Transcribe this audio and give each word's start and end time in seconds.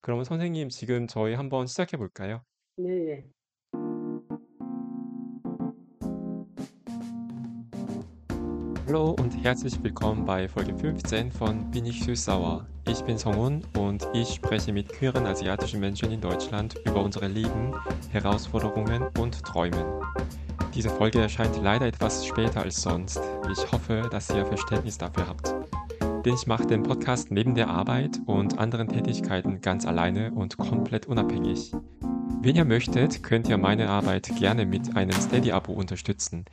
그러면 0.00 0.24
선생님 0.24 0.68
지금 0.68 1.06
저희 1.06 1.34
한번 1.34 1.66
시작해 1.66 1.96
볼까요? 1.96 2.42
네. 2.78 3.24
Hallo 8.86 9.16
und 9.18 9.34
herzlich 9.42 9.82
willkommen 9.82 10.24
bei 10.24 10.46
Folge 10.46 10.72
15 10.76 11.32
von 11.32 11.68
Bin 11.72 11.86
ich 11.86 12.04
süß-sauer. 12.04 12.64
Ich 12.86 13.02
bin 13.02 13.18
Songun 13.18 13.64
und 13.76 14.06
ich 14.14 14.34
spreche 14.34 14.72
mit 14.72 14.88
queeren 14.92 15.26
asiatischen 15.26 15.80
Menschen 15.80 16.12
in 16.12 16.20
Deutschland 16.20 16.76
über 16.84 17.02
unsere 17.02 17.26
Lieben, 17.26 17.74
Herausforderungen 18.12 19.02
und 19.18 19.42
Träumen. 19.42 19.84
Diese 20.72 20.88
Folge 20.88 21.20
erscheint 21.20 21.60
leider 21.60 21.86
etwas 21.86 22.24
später 22.24 22.62
als 22.62 22.80
sonst. 22.80 23.20
Ich 23.50 23.72
hoffe, 23.72 24.08
dass 24.08 24.30
ihr 24.30 24.46
Verständnis 24.46 24.96
dafür 24.96 25.26
habt. 25.26 25.59
Denn 26.25 26.35
ich 26.35 26.45
mache 26.45 26.67
den 26.67 26.83
Podcast 26.83 27.31
neben 27.31 27.55
der 27.55 27.69
Arbeit 27.69 28.19
und 28.27 28.59
anderen 28.59 28.87
Tätigkeiten 28.87 29.59
ganz 29.61 29.87
alleine 29.87 30.31
und 30.31 30.55
komplett 30.57 31.07
unabhängig. 31.07 31.71
Wenn 32.41 32.55
ihr 32.55 32.65
möchtet, 32.65 33.23
könnt 33.23 33.49
ihr 33.49 33.57
meine 33.57 33.89
Arbeit 33.89 34.31
gerne 34.37 34.65
mit 34.65 34.95
einem 34.95 35.19
Steady-Abo 35.19 35.73
unterstützen. 35.73 36.45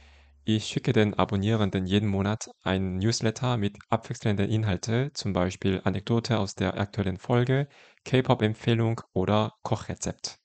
Ich 0.44 0.64
schicke 0.64 0.94
den 0.94 1.12
Abonnierenden 1.12 1.84
jeden 1.84 2.08
Monat 2.08 2.48
ein 2.62 2.96
Newsletter 2.96 3.58
mit 3.58 3.77
abwechselnden 3.91 4.48
Inhalten, 4.48 5.10
zum 5.12 5.34
Beispiel 5.34 5.82
Anekdote 5.84 6.38
aus 6.38 6.55
der 6.55 6.80
aktuellen 6.80 7.19
Folge, 7.19 7.69
K-Pop-Empfehlung 8.06 9.02
oder 9.12 9.52
Kochrezept. 9.62 10.38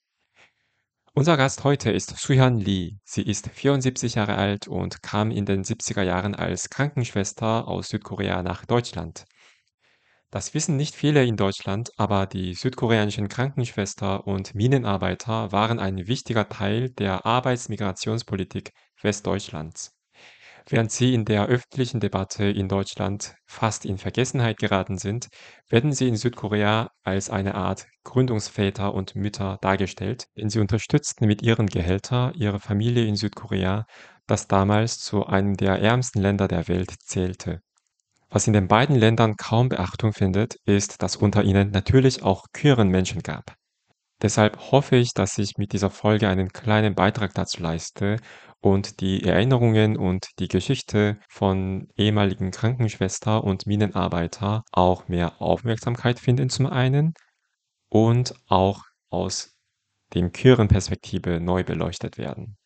Unser 1.16 1.36
Gast 1.36 1.62
heute 1.62 1.92
ist 1.92 2.18
Suhyun 2.18 2.58
Lee. 2.58 2.96
Sie 3.04 3.22
ist 3.22 3.48
74 3.48 4.16
Jahre 4.16 4.34
alt 4.34 4.66
und 4.66 5.00
kam 5.00 5.30
in 5.30 5.46
den 5.46 5.62
70er 5.62 6.02
Jahren 6.02 6.34
als 6.34 6.70
Krankenschwester 6.70 7.68
aus 7.68 7.88
Südkorea 7.90 8.42
nach 8.42 8.64
Deutschland. 8.64 9.24
Das 10.32 10.54
wissen 10.54 10.76
nicht 10.76 10.96
viele 10.96 11.24
in 11.24 11.36
Deutschland, 11.36 11.90
aber 11.98 12.26
die 12.26 12.54
südkoreanischen 12.54 13.28
Krankenschwester 13.28 14.26
und 14.26 14.56
Minenarbeiter 14.56 15.52
waren 15.52 15.78
ein 15.78 16.08
wichtiger 16.08 16.48
Teil 16.48 16.90
der 16.90 17.24
Arbeitsmigrationspolitik 17.24 18.72
Westdeutschlands. 19.00 19.94
Während 20.66 20.90
sie 20.90 21.12
in 21.12 21.26
der 21.26 21.46
öffentlichen 21.46 22.00
Debatte 22.00 22.44
in 22.44 22.68
Deutschland 22.68 23.34
fast 23.44 23.84
in 23.84 23.98
Vergessenheit 23.98 24.56
geraten 24.56 24.96
sind, 24.96 25.28
werden 25.68 25.92
sie 25.92 26.08
in 26.08 26.16
Südkorea 26.16 26.88
als 27.02 27.28
eine 27.28 27.54
Art 27.54 27.86
Gründungsväter 28.02 28.94
und 28.94 29.14
Mütter 29.14 29.58
dargestellt, 29.60 30.24
denn 30.38 30.48
sie 30.48 30.60
unterstützten 30.60 31.26
mit 31.26 31.42
ihren 31.42 31.66
Gehältern 31.66 32.32
ihre 32.34 32.60
Familie 32.60 33.04
in 33.04 33.16
Südkorea, 33.16 33.84
das 34.26 34.48
damals 34.48 35.00
zu 35.00 35.26
einem 35.26 35.54
der 35.54 35.80
ärmsten 35.80 36.22
Länder 36.22 36.48
der 36.48 36.66
Welt 36.66 36.94
zählte. 36.98 37.60
Was 38.30 38.46
in 38.46 38.54
den 38.54 38.66
beiden 38.66 38.96
Ländern 38.96 39.36
kaum 39.36 39.68
Beachtung 39.68 40.14
findet, 40.14 40.56
ist, 40.64 41.02
dass 41.02 41.16
unter 41.16 41.44
ihnen 41.44 41.72
natürlich 41.72 42.22
auch 42.22 42.46
queeren 42.54 42.88
Menschen 42.88 43.22
gab. 43.22 43.54
Deshalb 44.22 44.72
hoffe 44.72 44.96
ich, 44.96 45.12
dass 45.12 45.36
ich 45.36 45.58
mit 45.58 45.72
dieser 45.72 45.90
Folge 45.90 46.28
einen 46.28 46.48
kleinen 46.48 46.94
Beitrag 46.94 47.34
dazu 47.34 47.62
leiste 47.62 48.16
und 48.64 49.00
die 49.00 49.24
Erinnerungen 49.24 49.98
und 49.98 50.26
die 50.38 50.48
Geschichte 50.48 51.18
von 51.28 51.88
ehemaligen 51.98 52.50
Krankenschwester 52.50 53.44
und 53.44 53.66
Minenarbeiter 53.66 54.64
auch 54.72 55.06
mehr 55.06 55.42
Aufmerksamkeit 55.42 56.18
finden 56.18 56.48
zum 56.48 56.66
einen 56.66 57.12
und 57.90 58.34
auch 58.46 58.80
aus 59.10 59.54
dem 60.14 60.32
queeren 60.32 60.68
Perspektive 60.68 61.40
neu 61.40 61.62
beleuchtet 61.62 62.16
werden. 62.16 62.56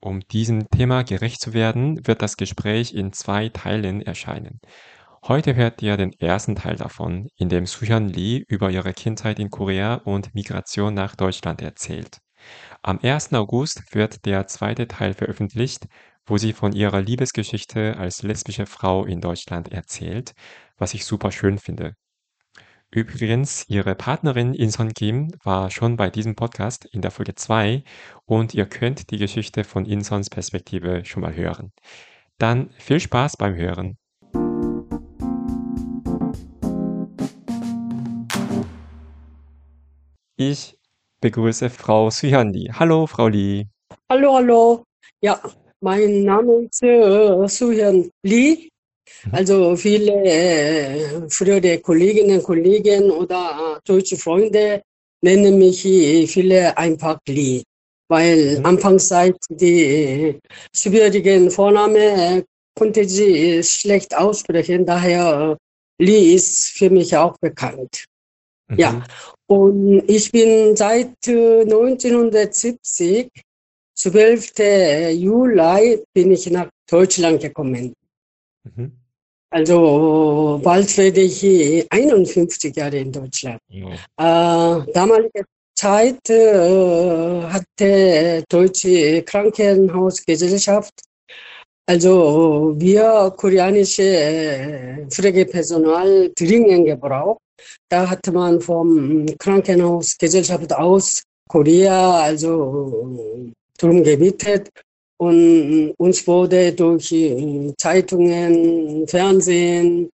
Um 0.00 0.22
diesem 0.26 0.68
Thema 0.70 1.04
gerecht 1.04 1.40
zu 1.40 1.52
werden, 1.52 2.04
wird 2.04 2.20
das 2.20 2.36
Gespräch 2.36 2.92
in 2.92 3.12
zwei 3.12 3.48
Teilen 3.48 4.02
erscheinen. 4.02 4.58
Heute 5.28 5.54
hört 5.54 5.80
ihr 5.82 5.96
den 5.96 6.12
ersten 6.14 6.56
Teil 6.56 6.74
davon, 6.74 7.28
in 7.36 7.48
dem 7.48 7.66
Suhyun 7.66 8.08
Lee 8.08 8.42
über 8.48 8.72
ihre 8.72 8.92
Kindheit 8.92 9.38
in 9.38 9.50
Korea 9.50 9.94
und 9.94 10.34
Migration 10.34 10.94
nach 10.94 11.14
Deutschland 11.14 11.62
erzählt. 11.62 12.18
Am 12.82 12.98
1. 13.02 13.32
August 13.32 13.94
wird 13.94 14.26
der 14.26 14.46
zweite 14.46 14.86
Teil 14.88 15.14
veröffentlicht, 15.14 15.86
wo 16.26 16.38
sie 16.38 16.52
von 16.52 16.72
ihrer 16.72 17.00
Liebesgeschichte 17.00 17.96
als 17.96 18.22
lesbische 18.22 18.66
Frau 18.66 19.04
in 19.04 19.20
Deutschland 19.20 19.72
erzählt, 19.72 20.32
was 20.76 20.94
ich 20.94 21.04
super 21.04 21.32
schön 21.32 21.58
finde. 21.58 21.94
Übrigens, 22.90 23.64
ihre 23.68 23.94
Partnerin 23.96 24.54
Inson 24.54 24.94
Kim 24.94 25.32
war 25.42 25.70
schon 25.70 25.96
bei 25.96 26.10
diesem 26.10 26.36
Podcast 26.36 26.84
in 26.84 27.02
der 27.02 27.10
Folge 27.10 27.34
2 27.34 27.82
und 28.24 28.54
ihr 28.54 28.66
könnt 28.66 29.10
die 29.10 29.18
Geschichte 29.18 29.64
von 29.64 29.84
Insons 29.84 30.30
Perspektive 30.30 31.04
schon 31.04 31.22
mal 31.22 31.34
hören. 31.34 31.72
Dann 32.38 32.70
viel 32.78 33.00
Spaß 33.00 33.36
beim 33.36 33.56
Hören. 33.56 33.96
Ich 40.36 40.76
begrüße 41.24 41.70
Frau 41.70 42.10
Lee. 42.20 42.68
Hallo, 42.70 43.06
Frau 43.06 43.28
Lee. 43.28 43.66
Hallo, 44.10 44.34
hallo. 44.34 44.84
Ja, 45.22 45.40
mein 45.80 46.22
Name 46.22 46.66
ist 46.66 46.82
äh, 46.82 47.48
Suhyun 47.48 48.10
Lee. 48.22 48.68
Mhm. 49.24 49.34
Also 49.34 49.74
viele 49.74 50.12
äh, 50.22 51.30
frühere 51.30 51.78
Kolleginnen 51.78 52.36
und 52.38 52.44
Kollegen 52.44 53.10
oder 53.10 53.78
äh, 53.78 53.80
deutsche 53.86 54.18
Freunde 54.18 54.82
nennen 55.22 55.56
mich 55.58 55.86
äh, 55.86 56.26
viele 56.26 56.76
einfach 56.76 57.18
Lee. 57.26 57.62
Weil 58.08 58.58
Mhm. 58.58 58.66
Anfangszeit 58.66 59.38
die 59.48 59.82
äh, 59.82 60.38
schwierigen 60.76 61.50
Vorname 61.50 62.04
äh, 62.38 62.42
konnte 62.78 63.08
sie 63.08 63.58
äh, 63.58 63.62
schlecht 63.62 64.14
aussprechen. 64.14 64.84
Daher 64.84 65.56
äh, 65.98 66.04
Lee 66.04 66.34
ist 66.34 66.76
für 66.76 66.90
mich 66.90 67.16
auch 67.16 67.38
bekannt. 67.38 68.04
Ja, 68.76 68.92
Mhm. 68.92 69.02
und 69.46 70.02
ich 70.08 70.32
bin 70.32 70.74
seit 70.74 71.26
äh, 71.28 71.60
1970, 71.62 73.28
12. 73.94 74.52
Juli, 75.12 76.02
bin 76.14 76.32
ich 76.32 76.50
nach 76.50 76.68
Deutschland 76.90 77.40
gekommen. 77.42 77.92
Mhm. 78.64 78.92
Also 79.50 80.60
bald 80.64 80.96
werde 80.98 81.20
ich 81.20 81.44
äh, 81.44 81.86
51 81.90 82.74
Jahre 82.74 82.96
in 82.98 83.12
Deutschland. 83.12 83.60
Wow. 83.70 83.92
Äh, 83.92 84.92
damalige 84.92 85.44
Zeit 85.76 86.28
äh, 86.30 87.42
hatte 87.42 88.44
Deutsche 88.48 89.22
Krankenhausgesellschaft, 89.22 90.94
also 91.86 92.74
wir 92.78 93.32
koreanische 93.36 94.02
äh, 94.02 95.06
Pflegepersonal 95.08 96.32
dringend 96.34 96.86
gebraucht. 96.86 97.40
Da 97.88 98.08
hatte 98.08 98.32
man 98.32 98.60
vom 98.60 99.26
Krankenhausgesellschaft 99.38 100.72
aus 100.72 101.22
Korea 101.48 102.22
also 102.22 103.52
darum 103.78 104.02
gebeten 104.02 104.68
und 105.18 105.94
uns 105.96 106.26
wurde 106.26 106.72
durch 106.72 107.12
äh, 107.12 107.72
Zeitungen, 107.78 109.06
Fernsehen 109.06 110.10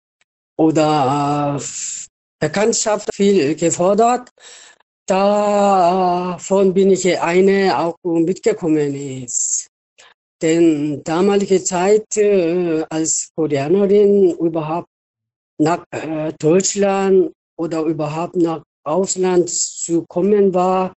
oder 0.56 1.58
äh, 1.58 1.62
Bekanntschaft 2.40 3.14
viel 3.14 3.54
gefordert. 3.54 4.30
Davon 5.06 6.74
bin 6.74 6.90
ich 6.90 7.20
eine 7.20 7.78
auch 7.78 7.96
mitgekommen 8.02 8.94
ist. 9.24 9.68
Denn 10.42 11.02
damalige 11.04 11.62
Zeit 11.62 12.16
äh, 12.16 12.84
als 12.90 13.30
Koreanerin 13.34 14.32
überhaupt 14.32 14.88
nach 15.58 15.84
äh, 15.90 16.32
Deutschland 16.38 17.32
oder 17.58 17.82
überhaupt 17.82 18.36
nach 18.36 18.62
Ausland 18.84 19.50
zu 19.50 20.04
kommen 20.08 20.52
war 20.54 20.92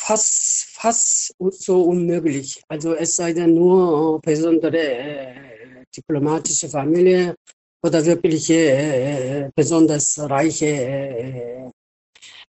fast, 0.00 0.64
fast 0.72 1.34
so 1.38 1.82
unmöglich. 1.82 2.62
Also 2.68 2.94
es 2.94 3.16
sei 3.16 3.32
denn 3.32 3.54
nur 3.54 4.16
äh, 4.16 4.30
besondere 4.30 4.78
äh, 4.78 5.84
diplomatische 5.94 6.68
Familie 6.68 7.34
oder 7.82 8.04
wirklich 8.04 8.50
äh, 8.50 9.50
besonders 9.54 10.18
reiche 10.18 10.66
äh, 10.66 11.70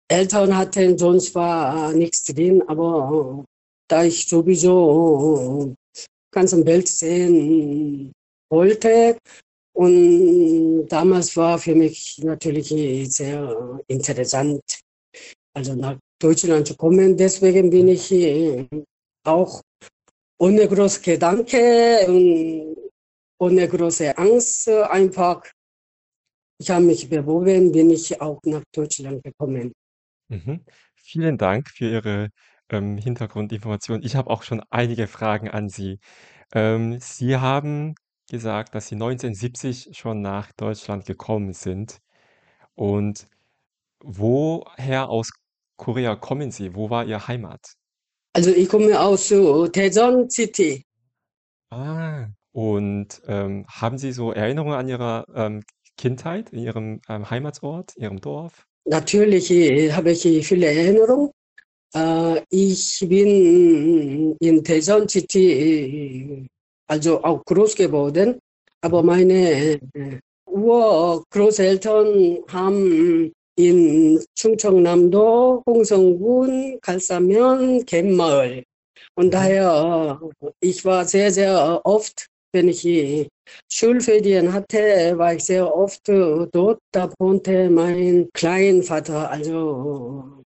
Eltern 0.08 0.56
hatten, 0.56 0.98
sonst 0.98 1.34
war 1.34 1.93
äh, 1.93 1.96
nichts 1.96 2.25
drin. 2.25 2.62
Aber 2.66 3.40
äh, 3.40 3.44
da 3.88 4.05
ich 4.05 4.28
sowieso 4.28 5.75
äh, 5.94 6.02
ganze 6.32 6.64
Welt 6.66 6.88
sehen 6.88 8.12
wollte, 8.50 9.16
und 9.72 10.88
damals 10.88 11.37
war 11.37 11.58
für 11.58 11.75
mich 11.75 12.19
natürlich 12.22 12.69
sehr 13.14 13.81
interessant, 13.87 14.62
also 15.55 15.75
nach 15.75 15.96
Deutschland 16.20 16.67
zu 16.67 16.76
kommen. 16.76 17.17
Deswegen 17.17 17.70
bin 17.70 17.88
ich 17.88 18.11
äh, 18.12 18.67
auch 19.25 19.62
ohne 20.38 20.69
große 20.69 21.00
Gedanke 21.02 22.05
und 22.08 22.76
ohne 23.38 23.69
große 23.69 24.17
Angst 24.17 24.69
einfach, 24.69 25.43
ich 26.58 26.70
habe 26.70 26.84
mich 26.84 27.08
beworben, 27.08 27.72
bin 27.72 27.90
ich 27.90 28.20
auch 28.20 28.40
nach 28.44 28.62
Deutschland 28.72 29.22
gekommen. 29.22 29.72
Mhm. 30.28 30.64
Vielen 30.94 31.38
Dank 31.38 31.70
für 31.70 31.88
Ihre 31.88 32.28
ähm, 32.69 32.99
Hintergrundinformation. 32.99 34.02
Ich 34.02 34.14
habe 34.14 34.31
auch 34.31 34.43
schon 34.43 34.62
einige 34.70 35.06
Fragen 35.06 35.49
an 35.49 35.69
Sie. 35.69 35.99
Ähm, 36.52 36.99
Sie 37.00 37.37
haben 37.37 37.94
gesagt, 38.31 38.75
dass 38.75 38.88
Sie 38.88 38.94
1970 38.94 39.91
schon 39.93 40.23
nach 40.23 40.50
Deutschland 40.53 41.05
gekommen 41.05 41.53
sind. 41.53 42.00
Und 42.75 43.27
Woher 44.03 45.11
aus 45.11 45.31
Korea 45.77 46.17
kommen 46.17 46.50
Sie? 46.50 46.75
Wo 46.75 46.91
war 46.91 47.05
Ihr 47.05 47.29
Heimat? 47.29 47.61
Also 48.32 48.50
ich 48.50 48.69
komme 48.69 48.99
aus 48.99 49.31
äh, 49.31 49.69
Daejeon 49.69 50.31
City. 50.31 50.85
Ah, 51.71 52.27
und 52.53 53.21
ähm, 53.27 53.67
haben 53.69 53.99
Sie 53.99 54.12
so 54.12 54.32
Erinnerungen 54.32 54.75
an 54.75 54.88
Ihre 54.88 55.25
ähm, 55.35 55.62
Kindheit 55.97 56.50
in 56.50 56.61
Ihrem 56.61 57.00
ähm, 57.09 57.29
Heimatsort, 57.29 57.94
Ihrem 57.97 58.21
Dorf? 58.21 58.67
Natürlich 58.87 59.50
äh, 59.50 59.93
habe 59.93 60.12
ich 60.12 60.23
viele 60.47 60.67
Erinnerungen. 60.67 61.31
Äh, 61.94 62.43
ich 62.49 63.05
bin 63.06 64.37
in 64.41 64.62
Daejeon 64.62 65.09
City, 65.09 65.53
äh, 65.53 66.47
also 66.90 67.22
auch 67.22 67.44
groß 67.44 67.75
geworden, 67.76 68.38
aber 68.82 69.02
meine 69.02 69.52
äh, 69.75 69.78
Urgroßeltern 70.46 72.38
haben 72.48 73.32
in 73.56 74.20
Chungcheongnam-do, 74.38 75.62
Hongseong-gun, 75.69 76.78
Galsa면, 76.82 77.84
Gemmaul. 77.87 78.64
Und 79.14 79.26
Mhm. 79.26 79.31
daher, 79.31 80.20
äh, 80.42 80.50
ich 80.60 80.84
war 80.84 81.04
sehr, 81.04 81.31
sehr 81.31 81.81
oft, 81.84 82.26
wenn 82.52 82.69
ich 82.69 82.84
äh, 82.84 83.28
Schulferien 83.70 84.52
hatte, 84.52 85.16
war 85.16 85.34
ich 85.34 85.44
sehr 85.44 85.75
oft 85.75 86.08
äh, 86.08 86.46
dort. 86.52 86.81
Da 86.93 87.12
wohnte 87.19 87.70
mein 87.70 88.28
Kleinvater, 88.32 89.31
also 89.31 90.43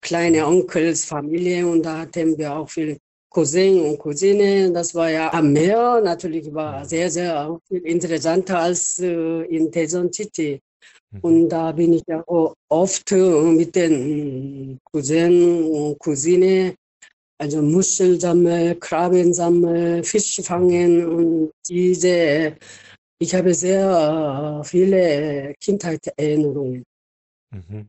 kleine 0.00 0.46
Onkels, 0.46 1.04
Familie 1.04 1.66
und 1.66 1.82
da 1.82 1.98
hatten 2.00 2.38
wir 2.38 2.54
auch 2.54 2.68
viel 2.70 2.98
Cousin 3.38 3.80
und 3.82 3.98
Cousine. 3.98 4.72
Das 4.72 4.92
war 4.96 5.10
ja 5.10 5.32
am 5.32 5.52
Meer. 5.52 6.00
Natürlich 6.02 6.52
war 6.52 6.80
Mhm. 6.80 6.84
sehr, 6.84 7.08
sehr 7.08 7.58
viel 7.68 7.82
interessanter 7.86 8.58
als 8.58 8.98
äh, 8.98 9.42
in 9.56 9.70
Daejeon 9.70 10.12
City. 10.12 10.60
Mhm. 11.12 11.20
Und 11.22 11.48
da 11.48 11.70
bin 11.70 11.92
ich 11.92 12.02
ja 12.08 12.24
oft 12.68 13.12
äh, 13.12 13.42
mit 13.60 13.76
den 13.76 14.78
Cousin 14.90 15.62
und 15.70 15.98
Cousine, 16.00 16.74
also 17.40 17.62
Muschel 17.62 18.20
sammeln, 18.20 18.78
Krabben 18.80 19.32
sammeln, 19.32 20.02
Fisch 20.02 20.40
fangen 20.42 21.06
und 21.06 21.52
diese, 21.68 22.56
ich 23.20 23.34
habe 23.36 23.54
sehr 23.54 24.62
viele 24.64 25.54
Kindheitserinnerungen. 25.60 26.82
Mhm. 27.52 27.88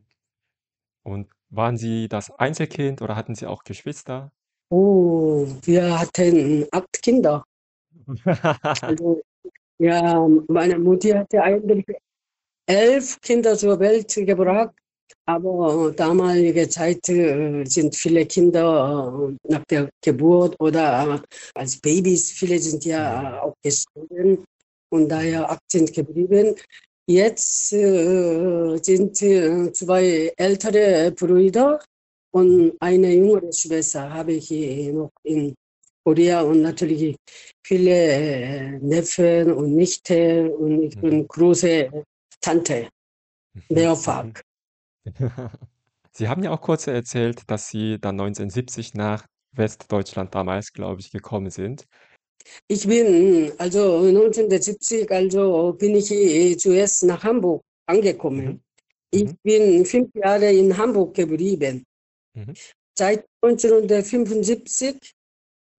Und 1.02 1.26
waren 1.48 1.76
Sie 1.76 2.08
das 2.08 2.30
Einzelkind 2.30 3.02
oder 3.02 3.16
hatten 3.16 3.34
Sie 3.34 3.46
auch 3.46 3.64
Geschwister? 3.64 4.30
Oh, 4.70 5.46
wir 5.62 5.98
hatten 5.98 6.66
acht 6.70 7.02
Kinder. 7.02 7.44
Also, 8.82 9.20
ja, 9.78 10.28
meine 10.48 10.78
Mutter 10.78 11.20
hatte 11.20 11.42
eigentlich 11.42 11.86
elf 12.66 13.20
Kinder 13.20 13.56
zur 13.56 13.78
Welt 13.80 14.14
gebracht, 14.14 14.74
aber 15.26 15.92
damalige 15.96 16.68
Zeit 16.68 17.08
äh, 17.08 17.64
sind 17.64 17.94
viele 17.96 18.26
Kinder 18.26 19.30
äh, 19.46 19.52
nach 19.52 19.64
der 19.70 19.90
Geburt 20.04 20.56
oder 20.60 21.22
als 21.54 21.78
Babys, 21.80 22.30
viele 22.32 22.58
sind 22.58 22.84
ja 22.84 23.22
Mhm. 23.22 23.38
auch 23.38 23.54
gestorben 23.62 24.44
und 24.90 25.08
daher 25.08 25.50
acht 25.50 25.62
sind 25.70 25.92
geblieben. 25.92 26.54
Jetzt 27.08 27.72
äh, 27.72 28.78
sind 28.82 29.20
äh, 29.22 29.72
zwei 29.72 30.32
ältere 30.36 31.12
Brüder. 31.12 31.80
Und 32.32 32.72
eine 32.80 33.12
jüngere 33.14 33.52
Schwester 33.52 34.12
habe 34.12 34.32
ich 34.32 34.50
noch 34.92 35.10
in 35.24 35.54
Korea 36.04 36.42
und 36.42 36.62
natürlich 36.62 37.16
viele 37.66 37.90
äh, 37.90 38.78
Neffen 38.78 39.52
und 39.52 39.74
Nichten 39.74 40.50
und 40.50 40.82
ich 40.84 40.96
Mhm. 40.96 41.00
bin 41.00 41.28
große 41.28 41.90
Tante, 42.40 42.88
Mhm. 43.54 43.62
mehrfach. 43.68 44.24
Mhm. 45.04 45.50
Sie 46.12 46.28
haben 46.28 46.42
ja 46.42 46.50
auch 46.50 46.60
kurz 46.60 46.86
erzählt, 46.86 47.42
dass 47.46 47.68
Sie 47.68 47.98
dann 48.00 48.16
1970 48.16 48.94
nach 48.94 49.26
Westdeutschland 49.52 50.34
damals, 50.34 50.72
glaube 50.72 51.00
ich, 51.00 51.10
gekommen 51.10 51.50
sind. 51.50 51.86
Ich 52.68 52.86
bin 52.86 53.52
also 53.58 54.02
1970, 54.10 55.10
also 55.10 55.72
bin 55.78 55.94
ich 55.96 56.10
äh, 56.10 56.56
zuerst 56.56 57.04
nach 57.04 57.22
Hamburg 57.22 57.62
angekommen. 57.86 58.44
Mhm. 58.46 58.60
Ich 59.12 59.24
Mhm. 59.24 59.36
bin 59.42 59.84
fünf 59.84 60.14
Jahre 60.14 60.52
in 60.52 60.76
Hamburg 60.76 61.14
geblieben. 61.14 61.84
Mhm. 62.34 62.54
Seit 62.96 63.24
1975 63.42 65.14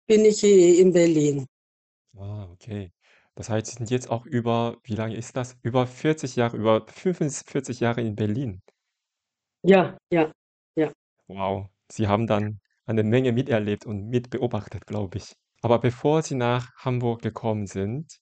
bin 0.07 0.25
ich 0.25 0.43
äh, 0.43 0.79
in 0.79 0.91
Berlin. 0.91 1.45
Ah, 2.17 2.47
okay. 2.51 2.91
Das 3.35 3.49
heißt, 3.49 3.67
Sie 3.67 3.77
sind 3.77 3.89
jetzt 3.89 4.09
auch 4.09 4.25
über, 4.25 4.77
wie 4.83 4.95
lange 4.95 5.15
ist 5.15 5.37
das? 5.37 5.57
Über 5.61 5.87
40 5.87 6.35
Jahre, 6.35 6.57
über 6.57 6.85
45 6.87 7.79
Jahre 7.79 8.01
in 8.01 8.15
Berlin. 8.15 8.61
Ja, 9.63 9.97
ja, 10.11 10.31
ja. 10.75 10.91
Wow. 11.27 11.67
Sie 11.91 12.07
haben 12.07 12.27
dann 12.27 12.59
eine 12.85 13.03
Menge 13.03 13.31
miterlebt 13.31 13.85
und 13.85 14.09
mitbeobachtet, 14.09 14.85
glaube 14.87 15.17
ich. 15.17 15.33
Aber 15.61 15.79
bevor 15.79 16.23
Sie 16.23 16.35
nach 16.35 16.69
Hamburg 16.77 17.21
gekommen 17.21 17.67
sind, 17.67 18.17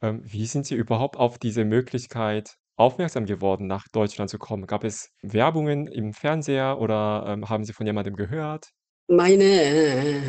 ähm, 0.00 0.20
wie 0.24 0.46
sind 0.46 0.66
Sie 0.66 0.74
überhaupt 0.74 1.16
auf 1.16 1.38
diese 1.38 1.64
Möglichkeit 1.64 2.56
aufmerksam 2.76 3.26
geworden, 3.26 3.66
nach 3.66 3.84
Deutschland 3.92 4.30
zu 4.30 4.38
kommen? 4.38 4.66
Gab 4.66 4.84
es 4.84 5.10
Werbungen 5.22 5.86
im 5.86 6.12
Fernseher 6.12 6.78
oder 6.80 7.24
ähm, 7.28 7.48
haben 7.48 7.64
Sie 7.64 7.72
von 7.72 7.86
jemandem 7.86 8.16
gehört? 8.16 8.70
Meine, 9.08 9.44
äh, 9.44 10.22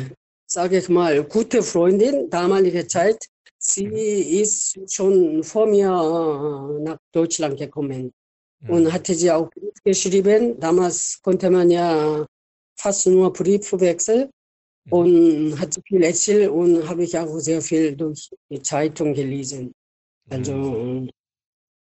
sage 0.46 0.78
ich 0.78 0.88
mal, 0.88 1.24
gute 1.24 1.62
Freundin, 1.62 2.28
damalige 2.30 2.86
Zeit, 2.86 3.16
sie 3.58 3.86
Mhm. 3.86 3.94
ist 4.42 4.78
schon 4.92 5.42
vor 5.42 5.66
mir 5.66 5.88
äh, 5.88 6.82
nach 6.84 6.98
Deutschland 7.12 7.58
gekommen 7.58 8.12
und 8.68 8.84
Mhm. 8.84 8.92
hatte 8.92 9.14
sie 9.14 9.30
auch 9.32 9.50
geschrieben. 9.84 10.58
Damals 10.60 11.20
konnte 11.22 11.50
man 11.50 11.70
ja 11.70 12.26
fast 12.78 13.06
nur 13.06 13.32
Briefe 13.32 13.80
wechseln 13.80 14.30
Mhm. 14.86 14.92
und 14.92 15.60
hat 15.60 15.74
viel 15.88 16.02
erzählt 16.04 16.50
und 16.50 16.88
habe 16.88 17.04
ich 17.04 17.18
auch 17.18 17.38
sehr 17.38 17.62
viel 17.62 17.96
durch 17.96 18.30
die 18.50 18.62
Zeitung 18.62 19.14
gelesen. 19.14 19.72
Mhm. 20.26 20.36
Also, 20.36 21.08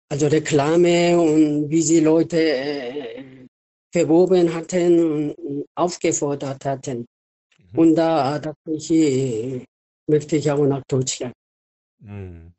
also 0.09 0.27
Reklame 0.27 1.19
und 1.19 1.69
wie 1.69 1.81
sie 1.81 1.99
Leute 1.99 2.37
äh, 2.39 3.23
beworben 3.93 4.53
hatten 4.53 5.31
und 5.31 5.65
aufgefordert 5.75 6.63
hatten. 6.65 7.05
Mhm. 7.57 7.79
Und 7.79 7.95
da 7.95 8.39
dachte 8.39 8.71
ich, 8.71 8.91
äh, 8.91 9.63
möchte 10.07 10.35
ich 10.37 10.49
auch 10.51 10.65
nach 10.65 10.83
Deutschland. 10.87 11.33
Mhm. 11.99 12.53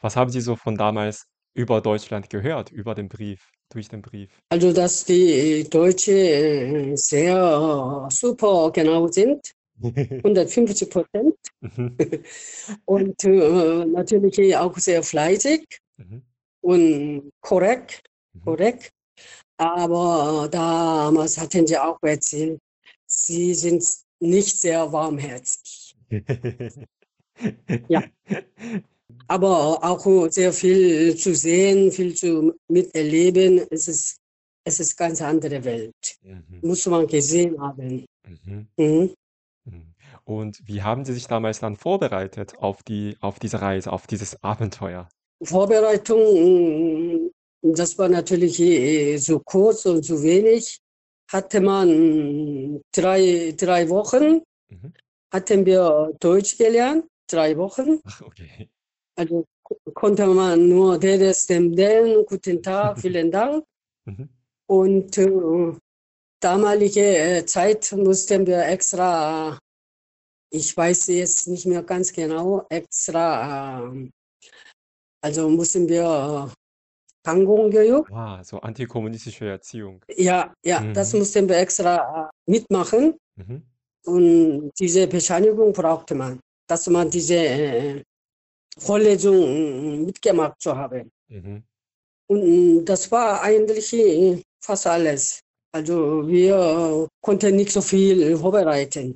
Was 0.00 0.16
haben 0.16 0.30
Sie 0.30 0.40
so 0.40 0.56
von 0.56 0.76
damals 0.76 1.24
über 1.54 1.80
Deutschland 1.80 2.28
gehört, 2.30 2.72
über 2.72 2.94
den 2.94 3.08
Brief, 3.08 3.50
durch 3.70 3.88
den 3.88 4.02
Brief? 4.02 4.30
Also, 4.48 4.72
dass 4.72 5.04
die 5.04 5.64
Deutsche 5.70 6.12
äh, 6.12 6.96
sehr 6.96 7.36
äh, 7.36 8.10
super 8.10 8.72
genau 8.72 9.06
sind, 9.06 9.52
150 9.82 10.90
Prozent. 10.90 11.36
Mhm. 11.60 11.96
Und 12.86 13.24
äh, 13.24 13.84
natürlich 13.84 14.56
auch 14.56 14.76
sehr 14.78 15.02
fleißig 15.02 15.64
Mhm. 15.98 16.22
Und 16.62 17.30
korrekt, 17.40 18.02
Mhm. 18.34 18.44
korrekt. 18.44 18.90
Aber 19.58 20.48
damals 20.50 21.36
hatten 21.38 21.66
sie 21.66 21.76
auch 21.78 21.98
erzählt, 22.02 22.58
sie 23.06 23.54
sind 23.54 23.84
nicht 24.20 24.60
sehr 24.60 24.90
warmherzig. 24.92 25.94
Ja. 27.88 28.04
Aber 29.26 29.82
auch 29.82 30.30
sehr 30.30 30.52
viel 30.52 31.16
zu 31.16 31.34
sehen, 31.34 31.90
viel 31.90 32.14
zu 32.14 32.52
miterleben. 32.68 33.66
Es 33.70 33.88
ist, 33.88 34.16
es 34.64 34.78
ist 34.78 34.96
ganz 34.96 35.20
andere 35.22 35.64
Welt. 35.64 36.18
Mhm. 36.22 36.60
Muss 36.62 36.86
man 36.86 37.06
gesehen 37.06 37.60
haben. 37.60 38.04
Mhm. 38.26 38.68
Mhm. 38.76 39.14
Mhm. 39.64 39.94
Und 40.24 40.60
wie 40.68 40.82
haben 40.82 41.04
Sie 41.04 41.14
sich 41.14 41.26
damals 41.26 41.58
dann 41.60 41.76
vorbereitet 41.76 42.58
auf 42.58 42.82
die 42.82 43.16
auf 43.20 43.38
diese 43.40 43.60
Reise, 43.60 43.92
auf 43.92 44.06
dieses 44.06 44.40
Abenteuer? 44.42 45.08
Vorbereitung, 45.44 46.20
mm, 46.20 47.30
das 47.62 47.96
war 47.98 48.08
natürlich 48.08 48.58
äh, 48.60 49.16
so 49.18 49.38
kurz 49.40 49.86
und 49.86 50.04
so 50.04 50.22
wenig. 50.22 50.78
Hatte 51.30 51.60
man 51.60 52.80
drei, 52.92 53.54
drei 53.56 53.88
Wochen, 53.88 54.42
Mhm. 54.70 54.92
hatten 55.32 55.64
wir 55.66 56.12
Deutsch 56.20 56.56
gelernt, 56.58 57.04
drei 57.30 57.56
Wochen. 57.56 58.00
Ach, 58.04 58.20
okay. 58.22 58.68
Also 59.16 59.44
ko- 59.62 59.78
konnte 59.94 60.26
man 60.26 60.68
nur 60.68 60.98
des 60.98 61.46
dem 61.46 61.74
den, 61.76 62.24
guten 62.26 62.62
Tag, 62.62 62.98
vielen 63.00 63.30
Dank. 63.30 63.64
Mhm. 64.06 64.28
Und 64.66 65.16
äh, 65.18 65.72
damalige 66.40 67.00
äh, 67.18 67.44
Zeit 67.46 67.92
mussten 67.92 68.46
wir 68.46 68.66
extra, 68.66 69.58
ich 70.50 70.76
weiß 70.76 71.06
jetzt 71.08 71.48
nicht 71.48 71.66
mehr 71.66 71.82
ganz 71.82 72.12
genau, 72.12 72.66
extra, 72.68 73.84
äh, 73.92 74.10
also 75.22 75.48
mussten 75.48 75.88
wir 75.88 76.50
äh, 76.50 76.54
Tango 77.24 77.70
geübt. 77.70 78.10
Ah, 78.12 78.42
so 78.42 78.60
antikommunistische 78.60 79.46
Erziehung. 79.46 80.02
Ja, 80.16 80.52
ja, 80.64 80.82
das 80.92 81.12
Mhm. 81.12 81.18
mussten 81.20 81.48
wir 81.48 81.56
extra 81.58 82.28
äh, 82.46 82.50
mitmachen. 82.50 83.16
Mhm. 83.36 83.62
Und 84.04 84.72
diese 84.78 85.06
Bescheinigung 85.06 85.72
brauchte 85.72 86.14
man, 86.14 86.40
dass 86.68 86.88
man 86.88 87.08
diese 87.08 87.36
äh, 87.36 88.02
Vorlesung 88.78 90.04
mitgemacht 90.06 90.60
zu 90.60 90.74
haben. 90.76 91.10
Mhm. 91.28 91.62
Und 92.26 92.84
das 92.84 93.10
war 93.12 93.42
eigentlich 93.42 94.42
fast 94.64 94.86
alles. 94.86 95.40
Also 95.72 96.26
wir 96.26 97.08
konnten 97.20 97.56
nicht 97.56 97.70
so 97.72 97.80
viel 97.80 98.36
vorbereiten. 98.36 99.14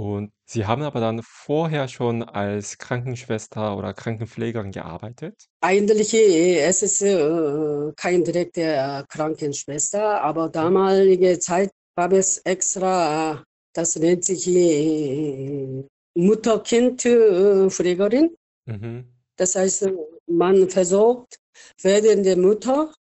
Und 0.00 0.32
Sie 0.46 0.64
haben 0.64 0.80
aber 0.80 0.98
dann 0.98 1.20
vorher 1.22 1.86
schon 1.86 2.22
als 2.22 2.78
Krankenschwester 2.78 3.76
oder 3.76 3.92
Krankenpflegerin 3.92 4.70
gearbeitet? 4.70 5.44
Eigentlich 5.60 6.14
äh, 6.14 6.60
es 6.60 6.82
ist 6.82 7.02
äh, 7.02 7.92
kein 7.96 8.24
direkter 8.24 9.04
Krankenschwester, 9.10 10.22
aber 10.22 10.48
damalige 10.48 11.38
Zeit 11.38 11.70
gab 11.94 12.14
es 12.14 12.38
extra, 12.38 13.44
das 13.74 13.96
nennt 13.96 14.24
sich 14.24 14.48
äh, 14.48 15.84
Mutter-Kind-Pflegerin. 16.14 18.34
Mhm. 18.64 19.04
Das 19.36 19.54
heißt, 19.54 19.86
man 20.28 20.70
versorgt 20.70 21.38
werdende 21.82 22.36
Mutter, 22.36 22.94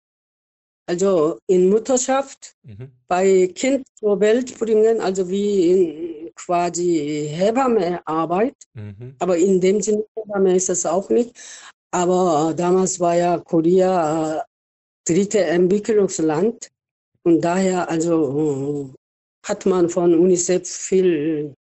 also 0.86 1.40
in 1.48 1.70
Mutterschaft, 1.70 2.58
Mhm. 2.64 2.92
bei 3.08 3.48
Kind 3.56 3.88
zur 3.96 4.20
Welt 4.20 4.60
bringen, 4.60 5.00
also 5.00 5.30
wie 5.30 5.72
in 5.72 6.09
quasi 6.46 7.28
Hebammearbeit. 7.30 8.56
Mhm. 8.74 9.16
Aber 9.20 9.38
in 9.38 9.60
dem 9.60 9.82
Sinne 9.82 10.06
Hebamme 10.16 10.56
ist 10.56 10.70
es 10.70 10.86
auch 10.86 11.10
nicht. 11.10 11.36
Aber 11.92 12.54
damals 12.56 13.00
war 13.00 13.16
ja 13.16 13.40
Korea 13.40 14.38
äh, 14.38 14.42
dritte 15.06 15.44
Entwicklungsland 15.44 16.70
und 17.24 17.42
daher 17.42 17.90
also 17.90 18.94
äh, 18.94 19.48
hat 19.48 19.66
man 19.66 19.90
von 19.90 20.14
UNICEF 20.14 20.68
viel 20.70 21.54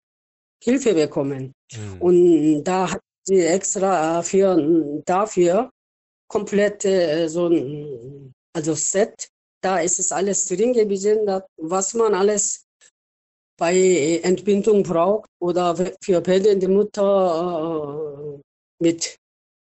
Hilfe 0.63 0.93
bekommen. 0.93 1.53
Mhm. 1.73 2.01
Und 2.01 2.63
da 2.63 2.91
hat 2.91 3.01
sie 3.23 3.41
extra 3.41 4.21
für, 4.21 5.01
dafür 5.05 5.69
komplett 6.27 6.85
äh, 6.85 7.27
so 7.27 7.47
ein 7.47 8.33
also 8.53 8.73
Set, 8.73 9.29
da 9.61 9.79
ist 9.79 9.99
es 9.99 10.11
alles 10.11 10.45
drin 10.45 10.73
gewesen, 10.73 11.19
was 11.57 11.93
man 11.93 12.13
alles 12.13 12.65
bei 13.59 14.19
Entbindung 14.23 14.81
braucht 14.83 15.29
oder 15.39 15.75
für 16.01 16.25
werdende 16.25 16.67
Mutter 16.67 18.39
äh, 18.39 18.41
mit 18.81 19.17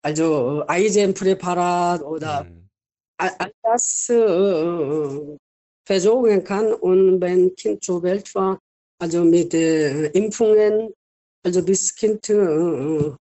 also 0.04 0.64
Eisenpräparat 0.68 2.02
oder 2.02 2.44
Mhm. 2.46 2.70
all 3.18 3.52
das 3.64 4.10
äh, 4.10 5.38
versorgen 5.86 6.44
kann. 6.44 6.74
Und 6.74 7.22
wenn 7.22 7.56
Kind 7.56 7.84
zur 7.84 8.02
Welt 8.04 8.34
war, 8.36 8.60
also 9.00 9.24
mit 9.24 9.54
äh, 9.54 10.08
Impfungen, 10.08 10.94
also 11.44 11.64
bis 11.64 11.94
Kind, 11.96 12.30
äh, 12.30 13.12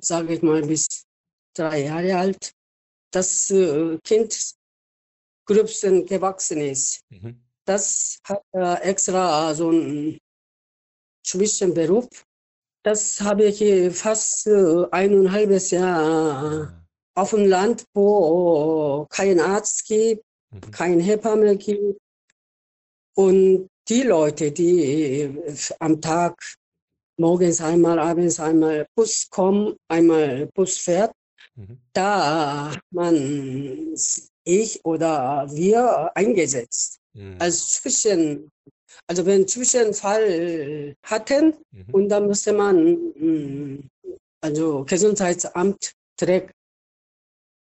sage 0.00 0.34
ich 0.34 0.42
mal, 0.42 0.62
bis 0.62 1.04
drei 1.54 1.84
Jahre 1.84 2.16
alt, 2.16 2.52
das 3.10 3.50
äh, 3.50 3.98
Kind 4.04 4.54
gröbsten 5.46 6.06
gewachsen 6.06 6.60
ist. 6.60 7.00
Mhm. 7.10 7.41
Das 7.64 8.18
hat 8.24 8.42
äh, 8.52 8.80
extra 8.82 9.54
so 9.54 9.68
einen 9.70 10.18
Zwischenberuf. 11.24 12.08
Das 12.84 13.20
habe 13.20 13.44
ich 13.44 13.60
äh, 13.62 13.90
fast 13.90 14.46
äh, 14.46 14.84
eineinhalbes 14.90 15.70
Jahr 15.70 16.74
Ah. 17.14 17.20
auf 17.20 17.30
dem 17.30 17.46
Land, 17.46 17.84
wo 17.94 19.06
kein 19.10 19.38
Arzt 19.40 19.86
gibt, 19.86 20.24
Mhm. 20.52 20.70
kein 20.70 21.00
Hebamme 21.00 21.56
gibt. 21.56 21.98
Und 23.16 23.68
die 23.88 24.02
Leute, 24.02 24.50
die 24.52 25.22
äh, 25.22 25.54
am 25.78 26.00
Tag 26.00 26.34
morgens 27.18 27.60
einmal, 27.60 27.98
abends 27.98 28.40
einmal 28.40 28.86
Bus 28.94 29.28
kommen, 29.30 29.76
einmal 29.88 30.46
Bus 30.54 30.76
fährt, 30.78 31.12
Mhm. 31.54 31.80
da 31.92 32.72
hat 32.72 32.82
man 32.90 33.94
ich 34.44 34.84
oder 34.84 35.46
wir 35.52 36.10
eingesetzt. 36.16 36.98
Mhm. 37.14 37.36
Als 37.38 37.70
Zwischen, 37.72 38.50
also 39.06 39.26
wenn 39.26 39.46
Zwischenfall 39.46 40.94
hatten 41.04 41.54
Mhm. 41.72 41.94
und 41.94 42.08
dann 42.08 42.26
musste 42.26 42.52
man 42.52 42.76
mm, 43.16 43.88
also 44.40 44.84
Gesundheitsamt 44.84 45.92
direkt 46.20 46.52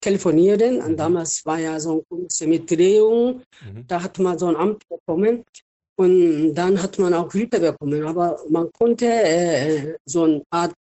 telefonieren. 0.02 0.80
Und 0.82 0.92
Mhm. 0.92 0.96
damals 0.96 1.44
war 1.46 1.58
ja 1.58 1.78
so 1.80 1.98
ein 1.98 2.02
Kurs 2.08 2.40
mit 2.40 2.70
Drehung, 2.70 3.42
Mhm. 3.64 3.86
da 3.86 4.02
hat 4.02 4.18
man 4.18 4.38
so 4.38 4.46
ein 4.48 4.56
Amt 4.56 4.82
bekommen 4.88 5.44
und 5.96 6.54
dann 6.54 6.82
hat 6.82 6.98
man 6.98 7.14
auch 7.14 7.30
Hilfe 7.32 7.60
bekommen. 7.60 8.04
Aber 8.04 8.40
man 8.48 8.70
konnte 8.72 9.06
äh, 9.06 9.96
so 10.04 10.24
eine 10.24 10.42
Art 10.50 10.74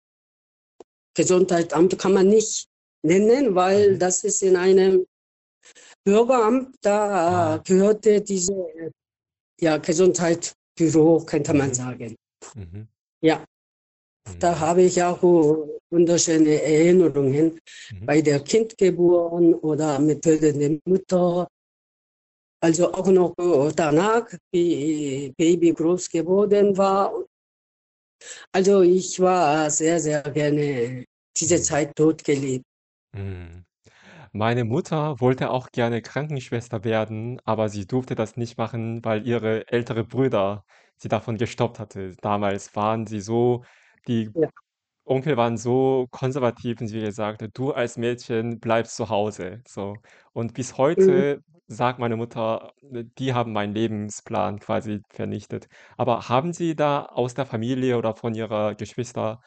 Gesundheitsamt 1.16 1.98
kann 2.00 2.14
man 2.14 2.28
nicht 2.28 2.68
nennen, 3.06 3.54
weil 3.56 3.94
Mhm. 3.96 4.00
das 4.00 4.24
ist 4.24 4.42
in 4.44 4.56
einem 4.56 5.06
Bürgeramt, 6.10 6.76
da 6.82 7.56
Ah. 7.56 7.58
gehörte 7.64 8.22
diese 8.22 8.54
ja, 9.62 9.78
Gesundheitsbüro, 9.78 11.24
könnte 11.26 11.54
man 11.54 11.70
Mhm. 11.70 11.74
sagen. 11.74 12.16
Mhm. 12.56 12.88
Ja, 13.22 13.46
da 14.40 14.52
Mhm. 14.56 14.60
habe 14.60 14.82
ich 14.84 15.02
auch 15.04 15.22
äh, 15.22 15.80
wunderschöne 15.92 16.62
Erinnerungen 16.62 17.60
Mhm. 17.92 18.06
bei 18.06 18.22
der 18.22 18.40
Kindgeburt 18.40 19.64
oder 19.64 20.00
mit 20.00 20.26
der 20.26 20.80
Mutter. 20.86 21.48
Also 22.62 22.92
auch 22.92 23.08
noch 23.08 23.34
äh, 23.38 23.72
danach, 23.76 24.26
wie 24.52 25.32
Baby 25.38 25.74
groß 25.74 26.10
geworden 26.10 26.76
war. 26.78 27.14
Also 28.52 28.82
ich 28.82 29.20
war 29.20 29.70
sehr, 29.70 30.00
sehr 30.00 30.22
gerne 30.24 31.06
diese 31.38 31.58
Mhm. 31.58 31.64
Zeit 31.64 31.92
dort 31.96 32.24
gelebt. 32.24 32.66
Mhm. 33.16 33.64
Meine 34.34 34.64
Mutter 34.64 35.20
wollte 35.20 35.50
auch 35.50 35.72
gerne 35.72 36.04
Krankenschwester 36.04 36.84
werden, 36.84 37.40
aber 37.46 37.68
sie 37.68 37.88
durfte 37.88 38.14
das 38.14 38.38
nicht 38.38 38.58
machen, 38.60 39.04
weil 39.04 39.26
ihre 39.28 39.68
ältere 39.72 40.04
Brüder 40.04 40.66
sie 40.98 41.08
davon 41.08 41.38
gestoppt 41.38 41.80
hatte. 41.80 42.16
Damals 42.22 42.76
waren 42.76 43.08
sie 43.08 43.22
so 43.22 43.64
die 44.08 44.32
Ja. 44.36 44.50
Onkel 45.06 45.38
waren 45.38 45.58
so 45.58 46.08
konservativ 46.12 46.82
und 46.82 46.88
sie 46.88 47.02
gesagt: 47.02 47.44
„Du 47.58 47.72
als 47.74 47.98
Mädchen 47.98 48.60
bleibst 48.60 48.96
zu 48.98 49.10
Hause“, 49.10 49.62
so. 49.68 50.02
Und 50.34 50.54
bis 50.56 50.78
Mhm. 50.98 51.24
heute 51.24 51.42
sagt 51.68 52.00
meine 52.00 52.16
Mutter, 52.18 52.74
äh, 52.94 53.06
die 53.20 53.34
haben 53.34 53.54
meinen 53.54 53.74
Lebensplan 53.76 54.60
quasi 54.60 55.02
vernichtet. 55.12 55.68
Aber 55.98 56.30
haben 56.30 56.54
Sie 56.54 56.76
da 56.76 57.06
aus 57.06 57.34
der 57.36 57.46
Familie 57.48 57.98
oder 57.98 58.16
von 58.16 58.36
Ihrer 58.36 58.76
Geschwister 58.76 59.42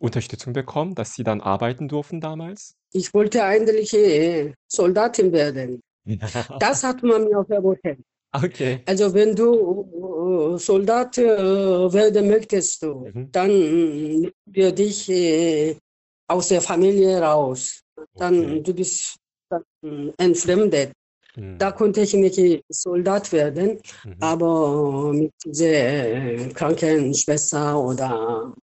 Unterstützung 0.00 0.52
bekommen, 0.52 0.94
dass 0.94 1.14
Sie 1.14 1.22
dann 1.22 1.40
arbeiten 1.40 1.86
durften 1.88 2.20
damals? 2.20 2.74
Ich 2.92 3.12
wollte 3.14 3.44
eigentlich 3.44 3.92
äh, 3.94 4.52
Soldatin 4.66 5.30
werden. 5.32 5.80
Das 6.58 6.82
hat 6.82 7.02
man 7.02 7.24
mir 7.24 7.44
verboten. 7.44 8.02
Okay. 8.32 8.80
Also 8.86 9.12
wenn 9.12 9.34
du 9.36 10.54
äh, 10.54 10.58
Soldat 10.58 11.18
äh, 11.18 11.92
werden 11.92 12.28
möchtest, 12.28 12.82
du, 12.82 13.06
Mhm. 13.12 13.28
dann 13.32 13.50
wir 14.46 14.72
dich 14.72 15.08
äh, 15.10 15.76
aus 16.28 16.48
der 16.48 16.60
Familie 16.62 17.20
raus. 17.20 17.82
Dann 18.14 18.40
Okay. 18.42 18.60
du 18.62 18.74
bist 18.74 19.16
dann, 19.50 19.62
mm, 19.82 20.10
entfremdet. 20.16 20.92
Da 21.34 21.70
Mhm. 21.70 21.74
konnte 21.76 22.00
ich 22.00 22.14
nicht 22.14 22.64
Soldat 22.68 23.30
werden, 23.32 23.78
Mhm. 24.04 24.16
aber 24.20 25.12
mit 25.12 25.32
dieser 25.44 25.66
äh, 25.66 26.48
Krankenschwester 26.54 27.78
oder 27.78 28.54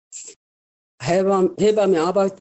Hebam- 1.00 1.54
Hebammenarbeit, 1.58 2.38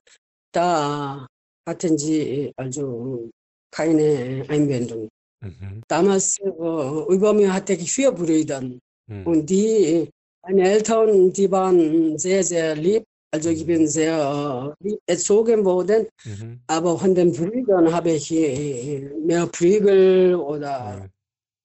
da 0.53 1.25
hatten 1.67 1.97
sie 1.97 2.51
also 2.57 3.29
keine 3.71 4.45
Einwendung. 4.47 5.09
Mhm. 5.41 5.81
Damals 5.88 6.38
äh, 6.39 6.47
über 6.50 7.33
mir 7.33 7.53
hatte 7.53 7.74
ich 7.74 7.91
vier 7.91 8.12
Brüder 8.12 8.62
Mhm. 9.07 9.27
und 9.27 9.45
die, 9.50 10.09
meine 10.43 10.63
Eltern, 10.69 11.31
die 11.33 11.51
waren 11.51 12.17
sehr, 12.17 12.43
sehr 12.43 12.75
lieb. 12.75 13.03
Also 13.31 13.50
ich 13.50 13.63
Mhm. 13.63 13.67
bin 13.67 13.88
sehr 13.88 14.74
äh, 14.81 14.83
lieb 14.88 15.00
erzogen 15.05 15.63
worden, 15.65 16.07
Mhm. 16.25 16.62
aber 16.67 16.97
von 16.97 17.13
den 17.13 17.31
Brüdern 17.33 17.91
habe 17.93 18.12
ich 18.12 18.31
äh, 18.31 19.09
mehr 19.25 19.45
Prügel 19.47 20.35
oder 20.35 20.67
Ja. 20.69 21.07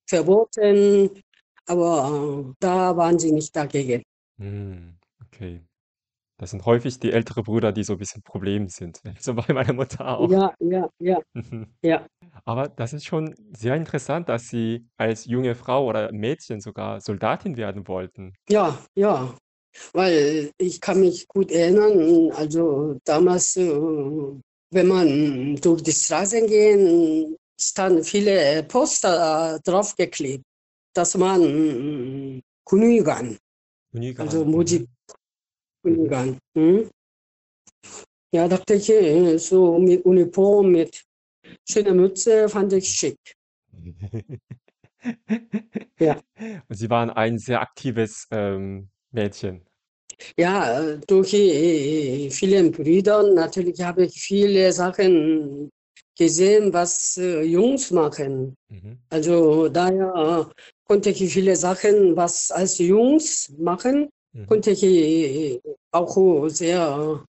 verboten, 0.08 1.10
aber 1.66 2.44
äh, 2.50 2.52
da 2.58 2.96
waren 2.96 3.18
sie 3.18 3.30
nicht 3.32 3.54
dagegen. 3.54 4.02
Mhm. 4.38 4.96
Okay. 5.26 5.60
Das 6.40 6.50
sind 6.52 6.64
häufig 6.64 6.98
die 6.98 7.12
ältere 7.12 7.42
Brüder, 7.42 7.70
die 7.70 7.84
so 7.84 7.92
'n 7.92 7.98
bisschen 7.98 8.22
Problem 8.22 8.68
sind. 8.68 9.00
So 9.20 9.34
bei 9.34 9.52
meiner 9.52 9.74
Mutter 9.74 10.08
auch. 10.18 10.30
Ja, 10.30 10.54
ja, 10.58 10.88
ja, 10.98 11.20
Mhm. 11.34 11.66
ja. 11.82 12.06
Aber 12.44 12.68
das 12.68 12.94
ist 12.94 13.04
schon 13.04 13.34
sehr 13.52 13.76
interessant, 13.76 14.28
dass 14.30 14.48
Sie 14.48 14.86
als 14.96 15.26
junge 15.26 15.54
Frau 15.54 15.86
oder 15.86 16.10
Mädchen 16.12 16.60
sogar 16.60 17.00
Soldatin 17.02 17.58
werden 17.58 17.86
wollten. 17.88 18.32
Ja, 18.48 18.78
ja, 18.96 19.36
weil 19.92 20.50
ich 20.58 20.80
kann 20.80 21.00
mich 21.00 21.28
gut 21.28 21.50
erinnern, 21.52 22.30
also 22.32 22.98
damals, 23.04 23.56
äh, 23.56 23.70
wenn 24.72 24.88
man 24.88 25.56
durch 25.56 25.82
die 25.82 25.92
Straßen 25.92 26.46
gehen, 26.46 27.36
standen 27.60 28.02
viele 28.02 28.62
Poster 28.64 29.56
äh, 29.56 29.60
draufgeklebt, 29.62 30.44
dass 30.94 31.16
man 31.18 31.40
mm, 31.42 32.40
Kunügan, 32.64 33.36
also 34.16 34.44
Mhm. 34.44 34.86
Kunügan. 35.82 36.38
Hm? 36.56 36.90
Ja, 38.32 38.46
dachte 38.48 38.74
ich, 38.74 38.90
äh, 38.90 39.38
so 39.38 39.78
mit 39.78 40.04
Uniform, 40.04 40.70
mit 40.72 41.04
schöner 41.68 41.94
Mütze 41.94 42.48
fand 42.48 42.72
ich 42.72 42.88
schick. 42.88 43.18
Ja. 45.98 46.20
Und 46.68 46.76
Sie 46.76 46.90
waren 46.90 47.08
ein 47.08 47.38
sehr 47.38 47.60
aktives 47.62 48.26
ähm, 48.30 48.90
Mädchen. 49.12 49.64
Ja, 50.36 50.96
durch 51.06 51.32
äh, 51.32 52.30
viele 52.30 52.70
Brüder 52.70 53.22
natürlich 53.32 53.80
habe 53.80 54.04
ich 54.04 54.20
viele 54.20 54.72
Sachen 54.72 55.70
gesehen, 56.18 56.72
was 56.72 57.16
äh, 57.16 57.42
Jungs 57.42 57.90
machen. 57.90 58.54
Mhm. 58.68 58.98
Also 59.08 59.68
daher 59.68 60.50
konnte 60.84 61.10
ich 61.10 61.32
viele 61.32 61.56
Sachen, 61.56 62.16
was 62.16 62.50
als 62.50 62.78
Jungs 62.78 63.52
machen. 63.58 64.10
Konnte 64.46 64.70
ich 64.72 64.82
äh, 64.82 65.60
auch 65.92 66.48
sehr 66.48 67.24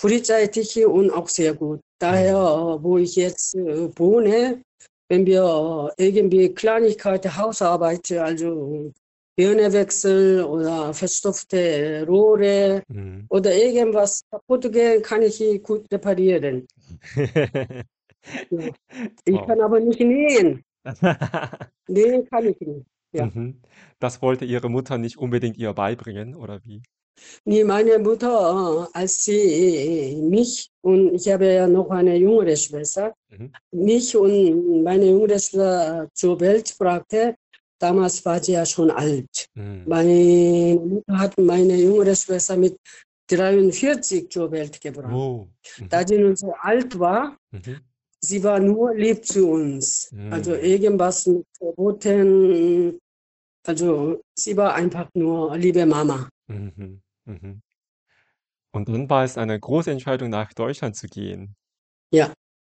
frühzeitig 0.00 0.84
und 0.86 1.10
auch 1.10 1.28
sehr 1.28 1.54
gut. 1.54 1.80
Daher, 2.00 2.34
äh, 2.36 2.82
wo 2.82 2.98
ich 2.98 3.16
jetzt 3.16 3.54
äh, 3.56 3.88
wohne, 3.98 4.62
wenn 5.08 5.26
wir 5.26 5.92
irgendwie 5.96 6.54
Kleinigkeiten, 6.54 7.36
Hausarbeit, 7.36 8.10
also 8.12 8.92
Birnenwechsel 9.36 10.44
oder 10.44 10.92
verstopfte 10.94 12.04
Rohre 12.06 12.82
Mhm. 12.88 13.26
oder 13.28 13.54
irgendwas 13.54 14.22
kaputt 14.30 14.70
gehen, 14.72 15.02
kann 15.02 15.22
ich 15.22 15.38
gut 15.62 15.86
reparieren. 15.92 16.66
Ja. 18.50 18.68
Ich 19.24 19.34
Wow. 19.34 19.46
kann 19.46 19.60
aber 19.62 19.80
nicht 19.80 20.00
nähen. 20.00 20.62
Nähen 21.88 22.28
kann 22.28 22.44
ich 22.46 22.60
nicht. 22.60 22.84
Ja. 23.12 23.26
Mhm. 23.26 23.60
Das 23.98 24.20
wollte 24.22 24.44
Ihre 24.44 24.68
Mutter 24.68 24.98
nicht 24.98 25.16
unbedingt 25.18 25.56
ihr 25.56 25.72
beibringen, 25.72 26.34
oder 26.34 26.60
wie? 26.64 26.82
Nee, 27.44 27.64
meine 27.64 27.98
Mutter, 27.98 28.86
äh, 28.92 28.96
als 28.98 29.24
sie 29.24 29.32
äh, 29.40 30.20
mich 30.22 30.70
und 30.82 31.14
ich 31.14 31.28
habe 31.32 31.52
ja 31.52 31.66
noch 31.66 31.90
eine 31.90 32.16
jüngere 32.16 32.56
Schwester, 32.56 33.12
Mhm. 33.30 33.52
mich 33.72 34.16
und 34.16 34.82
meine 34.84 35.06
jüngere 35.06 35.38
Schwester 35.38 36.08
zur 36.14 36.38
Welt 36.38 36.76
brachte, 36.78 37.34
damals 37.80 38.24
war 38.24 38.40
sie 38.42 38.52
ja 38.52 38.64
schon 38.64 38.90
alt. 38.90 39.48
Mhm. 39.54 39.82
Meine 39.86 40.80
Mutter 40.80 41.18
hat 41.18 41.36
meine 41.38 41.74
jüngere 41.76 42.14
Schwester 42.14 42.56
mit 42.56 42.76
43 43.30 44.30
zur 44.30 44.50
Welt 44.50 44.80
gebracht. 44.80 45.12
Oh. 45.12 45.48
Mhm. 45.78 45.88
Da 45.88 46.06
sie 46.06 46.18
nun 46.18 46.36
so 46.36 46.52
alt 46.60 46.98
war, 46.98 47.36
Mhm. 47.50 47.80
Sie 48.20 48.42
war 48.42 48.60
nur 48.60 48.94
lieb 48.94 49.24
zu 49.24 49.50
uns. 49.50 50.10
Also 50.30 50.52
Mhm. 50.52 50.60
irgendwas 50.60 51.26
mit 51.26 51.46
Verboten. 51.56 52.98
Also 53.66 54.20
sie 54.34 54.56
war 54.56 54.74
einfach 54.74 55.08
nur 55.14 55.56
liebe 55.56 55.84
Mama. 55.86 56.28
Mhm. 56.48 57.00
Mhm. 57.26 57.60
Und 58.72 58.88
dann 58.88 59.08
war 59.10 59.24
es 59.24 59.36
eine 59.38 59.58
große 59.58 59.90
Entscheidung, 59.90 60.30
nach 60.30 60.52
Deutschland 60.52 60.96
zu 60.96 61.06
gehen. 61.06 61.54
Ja, 62.12 62.28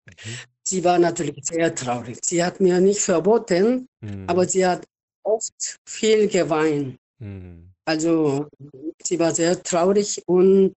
Mhm. 0.07 0.39
sie 0.63 0.83
war 0.85 0.99
natürlich 0.99 1.37
sehr 1.45 1.75
traurig. 1.75 2.19
Sie 2.25 2.43
hat 2.43 2.61
mir 2.61 2.81
nicht 2.81 3.01
verboten, 3.01 3.87
aber 4.27 4.43
Mhm. 4.43 4.49
sie 4.49 4.67
hat 4.67 4.85
oft 5.23 5.79
viel 5.89 6.29
geweint. 6.29 6.99
Mhm. 7.19 7.73
Also 7.85 8.49
sie 9.03 9.19
war 9.19 9.35
sehr 9.35 9.63
traurig 9.63 10.23
und 10.27 10.73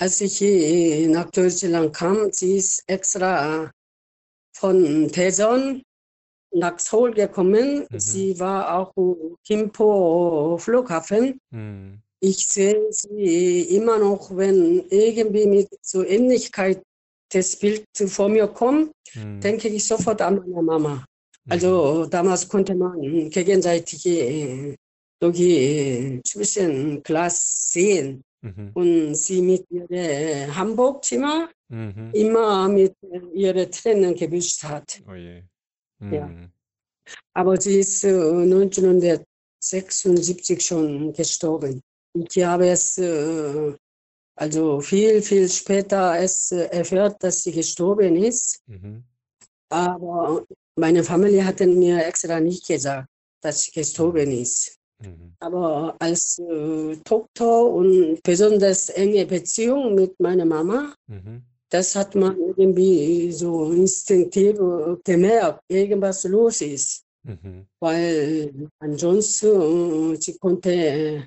als 0.00 0.20
ich 0.20 0.38
hier 0.38 1.08
nach 1.08 1.30
Deutschland 1.30 1.94
kam, 1.94 2.32
sie 2.32 2.56
ist 2.56 2.82
extra 2.88 3.70
von 4.52 5.08
Daejeon 5.08 5.82
nach 6.54 6.78
Seoul 6.78 7.12
gekommen. 7.12 7.86
Mhm. 7.90 7.98
Sie 8.00 8.38
war 8.38 8.76
auch 8.78 8.92
im 8.96 9.36
Gimpo 9.46 10.56
Flughafen. 10.58 11.38
Mhm. 11.50 12.00
Ich 12.20 12.46
sehe 12.46 12.80
sie 12.90 13.62
immer 13.76 13.98
noch, 13.98 14.36
wenn 14.36 14.84
irgendwie 14.90 15.46
mit 15.46 15.68
so 15.80 16.04
Ähnlichkeit 16.04 16.82
das 17.32 17.56
Bild 17.56 17.84
vor 18.06 18.28
mir 18.28 18.46
kommt, 18.48 18.92
Mhm. 19.14 19.40
denke 19.40 19.68
ich 19.68 19.84
sofort 19.84 20.20
an 20.22 20.36
meine 20.46 20.62
Mama. 20.62 20.94
Mhm. 20.94 21.52
Also 21.52 22.06
damals 22.06 22.48
konnte 22.48 22.74
man 22.74 23.00
gegenseitig 23.30 24.06
äh, 24.06 24.74
durch 25.20 25.40
äh, 25.40 26.20
Zwischenglas 26.24 27.72
sehen 27.72 28.22
Mhm. 28.44 28.70
und 28.74 29.14
sie 29.14 29.40
mit 29.40 29.64
ihrem 29.70 30.54
Hamburg-Zimmer 30.56 31.48
Mhm. 31.72 32.10
immer 32.12 32.68
mit 32.68 32.94
äh, 33.02 33.18
ihren 33.34 33.72
Tränen 33.72 34.14
gewischt 34.14 34.62
hat. 34.62 35.02
Oh 35.08 35.14
je. 35.14 35.42
Ja. 36.00 36.26
Mhm. 36.26 36.52
Aber 37.34 37.60
sie 37.60 37.80
ist 37.80 38.04
äh, 38.04 38.10
1976 38.10 40.64
schon 40.64 41.12
gestorben. 41.12 41.82
Ich 42.14 42.44
habe 42.44 42.68
es 42.68 42.98
äh, 42.98 43.74
also 44.34 44.80
viel, 44.80 45.20
viel 45.22 45.48
später 45.48 46.16
erst 46.18 46.52
äh, 46.52 46.66
erfährt, 46.66 47.22
dass 47.22 47.42
sie 47.42 47.52
gestorben 47.52 48.16
ist. 48.16 48.60
Mhm. 48.66 49.04
Aber 49.70 50.44
meine 50.76 51.02
Familie 51.02 51.44
hatte 51.44 51.66
mir 51.66 52.06
extra 52.06 52.38
nicht 52.38 52.66
gesagt, 52.66 53.08
dass 53.40 53.62
sie 53.62 53.72
gestorben 53.72 54.30
ist. 54.30 54.78
Mhm. 54.98 55.34
Aber 55.40 55.96
als 55.98 56.38
äh, 56.38 56.96
Tochter 57.04 57.64
und 57.64 58.22
besonders 58.22 58.90
enge 58.90 59.24
Beziehung 59.26 59.94
mit 59.94 60.20
meiner 60.20 60.44
Mama, 60.44 60.94
Mhm. 61.06 61.42
Das 61.72 61.96
hat 61.96 62.14
man 62.14 62.36
irgendwie 62.56 63.32
so 63.32 63.72
instinktiv 63.72 64.58
äh, 64.58 64.96
gemerkt, 65.04 65.60
irgendwas 65.68 66.24
los 66.24 66.60
ist. 66.60 67.02
Mhm. 67.24 67.66
Weil 67.80 68.52
ansonsten, 68.78 70.12
äh, 70.12 70.16
sie 70.20 70.36
konnte 70.38 70.70
äh, 70.72 71.22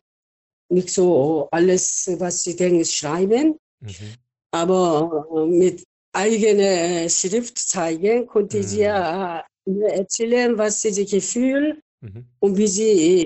nicht 0.70 0.90
so 0.90 1.48
alles, 1.52 2.10
was 2.20 2.44
sie 2.44 2.56
denkt, 2.56 2.88
schreiben, 2.88 3.58
Mhm. 3.82 4.14
aber 4.52 5.26
äh, 5.36 5.46
mit 5.48 5.84
eigener 6.14 7.10
Schrift 7.10 7.58
zeigen, 7.58 8.26
konnte 8.28 8.64
sie 8.64 8.78
Mhm. 8.78 8.82
ja 8.84 9.46
mir 9.66 9.90
erzählen, 10.02 10.58
was 10.58 10.82
sie 10.82 10.92
sich 10.92 11.26
fühlt 11.26 11.80
Mhm. 12.02 12.26
und 12.40 12.58
wie 12.58 12.68
sie 12.68 13.22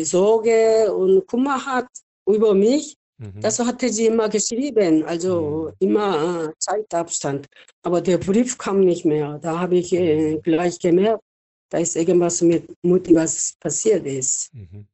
äh, 0.00 0.04
Sorge 0.04 0.92
und 0.92 1.26
Kummer 1.28 1.64
hat 1.64 1.88
über 2.28 2.54
mich. 2.54 2.96
Mhm. 3.18 3.40
Das 3.40 3.58
hatte 3.58 3.88
sie 3.90 4.06
immer 4.06 4.28
geschrieben, 4.28 5.04
also 5.04 5.70
Mhm. 5.80 5.88
immer 5.88 6.48
äh, 6.48 6.52
Zeitabstand. 6.58 7.46
Aber 7.82 8.00
der 8.00 8.18
Brief 8.18 8.58
kam 8.58 8.80
nicht 8.80 9.04
mehr. 9.04 9.38
Da 9.38 9.58
habe 9.58 9.76
ich 9.78 9.92
äh, 9.92 10.34
Mhm. 10.36 10.42
gleich 10.42 10.78
gemerkt, 10.78 11.22
da 11.70 11.78
ist 11.78 11.96
irgendwas 11.96 12.42
mit 12.42 12.72
Mutti, 12.82 13.14
was 13.14 13.54
passiert 13.58 14.04
ist. 14.06 14.52
Mhm. 14.54 14.86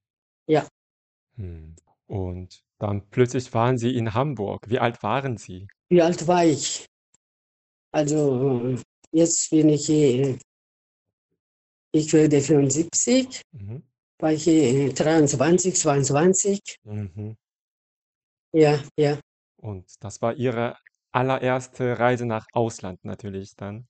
Ja. 0.46 0.66
Mhm. 1.37 1.74
Und 2.06 2.62
dann 2.78 3.08
plötzlich 3.11 3.52
waren 3.54 3.76
Sie 3.78 3.96
in 3.96 4.14
Hamburg. 4.14 4.68
Wie 4.68 4.78
alt 4.78 5.02
waren 5.02 5.37
Sie? 5.37 5.66
Wie 5.88 6.00
alt 6.02 6.26
war 6.26 6.44
ich? 6.44 6.87
Also 7.92 8.61
äh, 8.68 8.76
jetzt 9.12 9.50
bin 9.50 9.68
ich, 9.68 9.88
äh, 9.90 10.38
ich 11.92 12.12
werde 12.12 12.40
75, 12.40 13.42
Mhm. 13.52 13.82
war 14.18 14.32
ich 14.32 14.46
äh, 14.46 14.90
23, 14.92 15.74
22. 15.74 16.61
Mhm. 16.85 17.37
Ja, 18.52 18.82
ja. 18.98 19.18
Und 19.56 19.84
das 20.00 20.20
war 20.20 20.34
Ihre 20.34 20.76
allererste 21.12 21.98
Reise 21.98 22.26
nach 22.26 22.46
Ausland 22.52 23.04
natürlich 23.04 23.54
dann. 23.56 23.86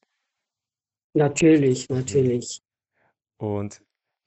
Natürlich, 1.14 1.88
Mhm. 1.88 1.96
natürlich. 1.96 2.61
Und 3.38 3.83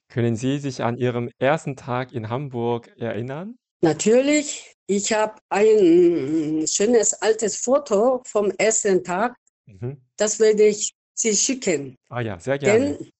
können 0.09 0.35
Sie 0.35 0.59
sich 0.59 0.83
an 0.83 0.97
Ihrem 0.97 1.29
ersten 1.39 1.75
Tag 1.75 2.11
in 2.13 2.29
Hamburg 2.29 2.91
erinnern? 2.97 3.57
Natürlich, 3.81 4.73
ich 4.87 5.11
habe 5.13 5.35
ein 5.49 6.65
schönes 6.67 7.13
altes 7.21 7.57
Foto 7.57 8.21
vom 8.25 8.51
ersten 8.57 9.03
Tag, 9.03 9.35
Mhm. 9.67 10.01
das 10.17 10.39
werde 10.39 10.67
ich 10.67 10.93
Sie 11.17 11.35
schicken. 11.35 11.95
Ah 12.09 12.21
ja, 12.21 12.39
sehr 12.39 12.59
gerne. 12.59 12.97
Denn, 12.97 13.11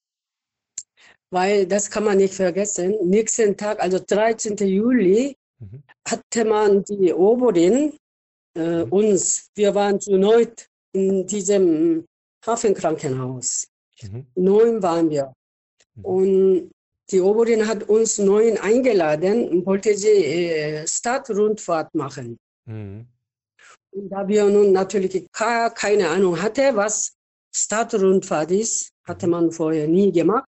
weil 1.31 1.65
das 1.65 1.89
kann 1.89 2.03
man 2.03 2.17
nicht 2.17 2.33
vergessen, 2.33 2.95
nächsten 3.03 3.55
Tag, 3.57 3.81
also 3.81 3.99
13. 3.99 4.67
Juli, 4.67 5.35
Mhm. 5.59 5.83
hatte 6.07 6.45
man 6.45 6.83
die 6.83 7.13
Oberin 7.13 7.93
äh, 8.57 8.83
Mhm. 8.85 8.91
uns, 8.91 9.49
wir 9.55 9.73
waren 9.75 9.99
zu 9.99 10.17
neut 10.17 10.67
in 10.93 11.25
diesem 11.27 12.05
Hafenkrankenhaus. 12.45 13.67
Mhm. 14.01 14.25
Neun 14.35 14.83
waren 14.83 15.09
wir. 15.09 15.33
Mhm. 15.95 16.05
Und 16.05 16.71
die 17.11 17.21
Oberin 17.21 17.67
hat 17.67 17.83
uns 17.89 18.17
neun 18.17 18.57
eingeladen 18.57 19.47
und 19.49 19.65
wollte 19.65 19.95
sie 19.95 20.07
äh, 20.09 20.87
Stadtrundfahrt 20.87 21.93
machen. 21.95 22.37
Mhm. 22.65 23.07
Und 23.91 24.09
da 24.09 24.27
wir 24.27 24.45
nun 24.45 24.71
natürlich 24.73 25.27
ka- 25.31 25.69
keine 25.69 26.09
Ahnung 26.09 26.41
hatten, 26.41 26.75
was 26.75 27.13
Stadtrundfahrt 27.55 28.51
ist, 28.51 28.89
hatte 29.05 29.27
man 29.27 29.51
vorher 29.51 29.87
nie 29.87 30.11
gemacht. 30.11 30.45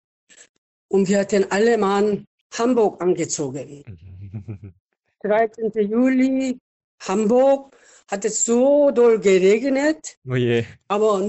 Und 0.89 1.07
wir 1.07 1.19
hatten 1.19 1.45
alle 1.51 1.77
Mann 1.77 2.25
Hamburg 2.57 3.01
angezogen. 3.01 3.83
Mhm. 5.27 5.31
13. 5.71 5.89
Juli, 5.91 6.59
Hamburg, 7.07 7.75
hat 8.09 8.25
es 8.25 8.45
so 8.45 8.91
doll 8.91 9.19
geregnet, 9.19 10.17
Oh 10.27 10.35
je. 10.35 10.65
aber 10.87 11.21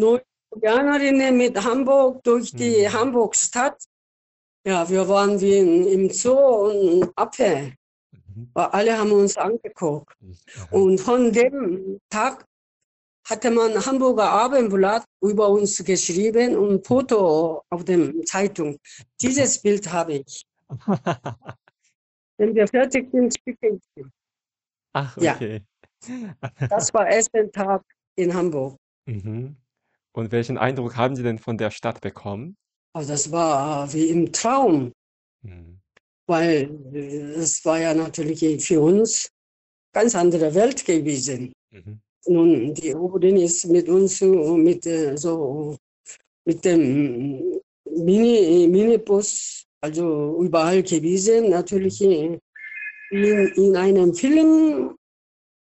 Jahrerinnen 0.63 1.37
mit 1.37 1.63
Hamburg 1.63 2.23
durch 2.25 2.53
die 2.53 2.87
Mhm. 2.87 2.93
Hamburg-Stadt. 2.93 3.85
Ja, 4.65 4.89
wir 4.89 5.07
waren 5.09 5.41
wie 5.41 5.57
in, 5.59 5.87
im 5.87 6.11
Zoo 6.11 6.33
und 6.33 7.13
Abwehr. 7.17 7.73
Mhm. 8.35 8.51
Alle 8.55 8.99
haben 8.99 9.13
uns 9.13 9.37
angeguckt. 9.37 10.17
Und 10.71 10.99
von 10.99 11.33
dem 11.33 12.01
Tag 12.11 12.45
hatte 13.29 13.51
man 13.51 13.85
Hamburger 13.85 14.31
Abendblatt 14.31 15.05
über 15.21 15.49
uns 15.51 15.85
geschrieben 15.85 16.57
und 16.57 16.71
ein 16.77 16.85
Foto 16.85 17.63
auf 17.71 17.85
dem 17.85 18.25
Zeitung. 18.25 18.79
Dieses 19.23 19.61
Bild 19.61 19.93
habe 19.93 20.15
ich. 20.15 20.47
Wenn 22.39 22.55
wir 22.55 22.67
fertig 22.69 23.11
sind, 23.13 23.35
schicke 23.35 23.79
ich. 23.97 24.05
Ach, 24.95 25.17
Ja. 25.21 25.35
okay. 25.35 25.63
Das 26.71 26.95
war 26.95 27.07
erster 27.09 27.51
Tag 27.51 27.83
in 28.17 28.33
Hamburg. 28.33 28.77
Mhm. 29.07 29.57
Und 30.13 30.33
welchen 30.33 30.57
Eindruck 30.59 30.97
haben 30.97 31.17
Sie 31.17 31.23
denn 31.23 31.39
von 31.39 31.59
der 31.59 31.71
Stadt 31.71 32.01
bekommen? 32.01 32.57
Also 32.95 33.13
das 33.13 33.31
war 33.31 33.93
wie 33.93 34.09
im 34.09 34.33
Traum, 34.33 34.93
Mhm. 35.43 35.81
weil 36.27 36.71
äh, 36.95 37.35
es 37.35 37.65
war 37.65 37.81
ja 37.81 37.95
natürlich 37.95 38.41
für 38.65 38.81
uns 38.81 39.29
ganz 39.93 40.15
andere 40.15 40.55
Welt 40.55 40.85
gewesen. 40.85 41.53
Mhm. 41.71 42.01
Nun, 42.27 42.75
die 42.75 42.95
Oberin 42.95 43.37
ist 43.37 43.67
mit 43.67 43.89
uns 43.89 44.19
so 44.19 44.57
mit 44.57 44.85
äh, 44.87 45.17
so 45.17 45.77
mit 46.45 46.65
dem 46.65 47.61
Mini, 47.85 48.67
Minibus, 48.69 49.65
also 49.81 50.39
überall 50.43 50.83
gewesen, 50.83 51.51
natürlich 51.51 52.01
in, 52.03 52.39
in 53.11 53.77
einem 53.77 54.15
Film 54.15 54.97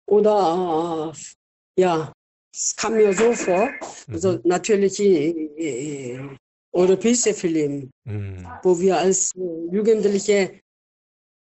oder 0.09 1.13
äh, 1.15 1.81
ja, 1.81 2.13
es 2.55 2.75
kam 2.77 2.95
mir 2.95 3.13
so 3.13 3.33
vor, 3.33 3.71
also 4.09 4.33
Mhm. 4.33 4.41
natürlich 4.45 4.99
äh, 5.01 5.31
äh, 5.59 6.37
europäische 6.73 7.35
Film, 7.35 7.91
Mhm. 8.05 8.47
wo 8.63 8.79
wir 8.79 8.99
als 8.99 9.33
Jugendliche 9.35 10.61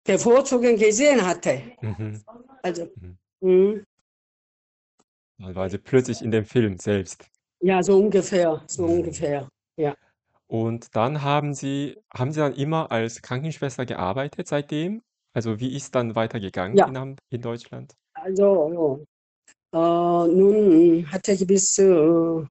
bevorzugen 0.04 0.76
gesehen 0.76 1.24
hatten. 1.24 1.72
Mhm. 1.80 2.22
Also, 2.62 2.88
Mhm. 3.00 3.18
mhm. 3.40 3.84
Dann 5.40 5.54
waren 5.54 5.70
Sie 5.70 5.78
plötzlich 5.78 6.20
in 6.22 6.30
dem 6.32 6.44
Film 6.44 6.78
selbst. 6.78 7.24
ja, 7.60 7.82
so 7.82 7.96
ungefähr, 7.98 8.62
so 8.66 8.82
Mhm. 8.84 8.90
ungefähr. 8.98 9.48
Ja. 9.76 9.94
Und 10.50 10.96
dann 10.96 11.22
haben 11.22 11.54
Sie 11.54 11.96
haben 12.12 12.32
Sie 12.32 12.40
dann 12.40 12.54
immer 12.54 12.90
als 12.90 13.20
Krankenschwester 13.22 13.84
gearbeitet 13.86 14.48
seitdem? 14.48 15.02
Also, 15.34 15.60
wie 15.60 15.76
ist 15.76 15.94
dann 15.94 16.14
weitergegangen 16.16 16.76
Ja. 16.76 16.86
in 16.86 16.98
Ham 16.98 17.16
in 17.30 17.42
Deutschland? 17.42 17.94
Also, 18.14 19.04
äh, 19.72 19.76
nun 19.76 21.06
hatte 21.12 21.32
ich 21.32 21.46
bis 21.46 21.78
äh, 21.78 22.44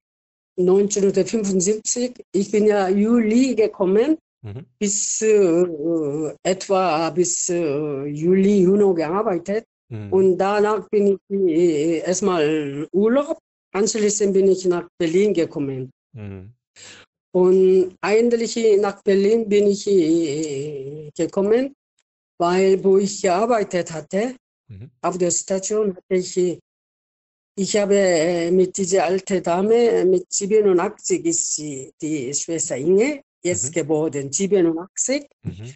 1975, 0.56 2.24
ich 2.32 2.50
bin 2.50 2.66
ja 2.66 2.88
Juli 2.88 3.54
gekommen, 3.54 4.16
Mhm. 4.42 4.66
bis 4.78 5.20
äh, 5.22 6.32
etwa 6.44 7.10
bis 7.10 7.48
äh, 7.48 8.04
Juli, 8.06 8.62
Juni 8.62 8.94
gearbeitet. 8.94 9.64
Mhm. 9.90 10.12
Und 10.12 10.38
danach 10.38 10.88
bin 10.88 11.18
ich 11.28 11.36
äh, 11.36 11.98
erstmal 11.98 12.86
Urlaub. 12.92 13.38
Anschließend 13.74 14.32
bin 14.32 14.46
ich 14.48 14.64
nach 14.66 14.86
Berlin 14.96 15.34
gekommen. 15.34 15.90
Mhm. 16.12 16.52
Und 17.32 17.96
eigentlich 18.00 18.56
nach 18.80 19.02
Berlin 19.02 19.48
bin 19.48 19.66
ich 19.68 19.86
äh, 19.86 21.10
gekommen, 21.16 21.74
weil 22.38 22.82
wo 22.82 22.98
ich 22.98 23.22
gearbeitet 23.22 23.92
hatte, 23.92 24.34
Mhm. 24.70 24.90
auf 25.00 25.16
der 25.16 25.30
Station 25.30 25.96
hatte 25.96 26.14
ich, 26.14 26.36
äh, 26.36 26.58
ich 27.56 27.74
habe 27.76 27.96
äh, 27.96 28.50
mit 28.50 28.76
dieser 28.76 29.04
alten 29.04 29.42
Dame, 29.42 30.04
mit 30.04 30.26
87 30.30 31.24
ist 31.24 31.54
sie, 31.54 31.90
die 32.02 32.32
Schwester 32.34 32.76
Inge, 32.76 33.22
jetzt 33.42 33.68
Mhm. 33.68 33.72
geboren, 33.72 34.30
87. 34.30 35.26
Mhm. 35.42 35.74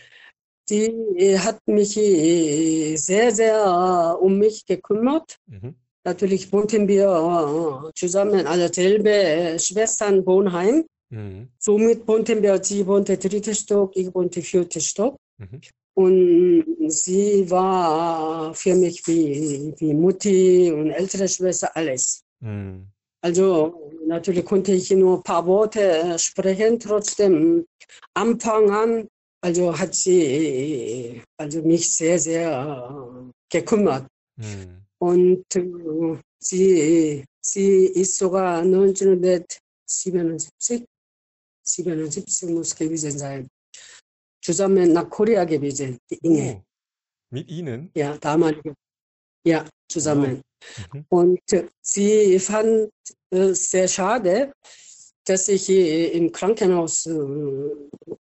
Die 0.69 1.39
hat 1.39 1.59
mich 1.67 1.95
sehr, 1.95 3.33
sehr 3.33 4.19
um 4.21 4.39
mich 4.39 4.65
gekümmert. 4.65 5.39
Mhm. 5.47 5.75
Natürlich 6.05 6.53
wohnten 6.53 6.87
wir 6.87 7.91
zusammen, 7.95 8.47
also 8.47 8.73
selbe 8.73 9.11
äh, 9.11 9.59
Schwesternwohnheim. 9.59 10.85
Mhm. 11.13 11.49
Somit 11.59 12.09
wohnten 12.09 12.43
wir, 12.43 12.65
sie 12.65 12.87
wohnte 12.87 13.19
dritte 13.19 13.55
Stock, 13.55 13.95
ich 13.95 14.15
wohnte 14.15 14.41
vierte 14.41 14.81
Stock. 14.81 15.19
Mhm. 15.39 15.61
Und 15.95 16.65
sie 16.91 17.51
war 17.51 18.55
für 18.55 18.75
mich 18.75 19.07
wie, 19.07 19.75
wie 19.77 19.93
Mutti 19.93 20.73
und 20.73 20.89
ältere 20.91 21.29
Schwester, 21.29 21.71
alles. 21.77 22.23
Mhm. 22.41 22.87
Also 23.21 23.93
natürlich 24.07 24.43
konnte 24.45 24.73
ich 24.73 24.91
nur 24.91 25.19
ein 25.19 25.23
paar 25.23 25.47
Worte 25.47 25.81
äh, 25.81 26.19
sprechen, 26.19 26.81
trotzdem 26.81 27.65
Anfang 28.15 28.71
an, 28.71 29.07
also 29.43 29.79
hat 29.79 29.95
sie 29.95 31.23
also 31.37 31.61
mich 31.63 31.95
sehr, 31.95 32.19
sehr 32.19 32.51
äh, 32.51 33.31
gekümmert. 33.51 34.07
Mhm. 34.37 34.87
Und 34.99 35.45
äh, 35.57 36.17
sie, 36.39 37.23
sie 37.41 37.85
ist 37.87 38.17
sogar 38.17 38.63
1977, 38.63 40.85
77 41.63 42.51
muss 42.51 42.75
gewesen 42.75 43.19
sein, 43.19 43.49
zusammen 44.43 44.93
nach 44.93 45.09
Korea 45.09 45.45
gewesen, 45.45 45.99
die 46.11 46.19
Inge. 46.23 46.57
Oh, 46.57 46.63
mit 47.31 47.49
Ihnen? 47.49 47.91
Ja, 47.95 48.17
damalige. 48.19 48.75
Ja, 49.47 49.65
zusammen. 49.89 50.43
Mhm. 50.93 51.05
Und 51.09 51.41
sie 51.81 52.39
fand 52.39 52.91
es 53.31 53.71
sehr 53.71 53.89
schade, 53.89 54.53
dass 55.25 55.49
ich 55.49 55.69
äh, 55.69 56.09
im 56.09 56.31
Krankenhaus 56.33 57.07
äh, 57.07 57.71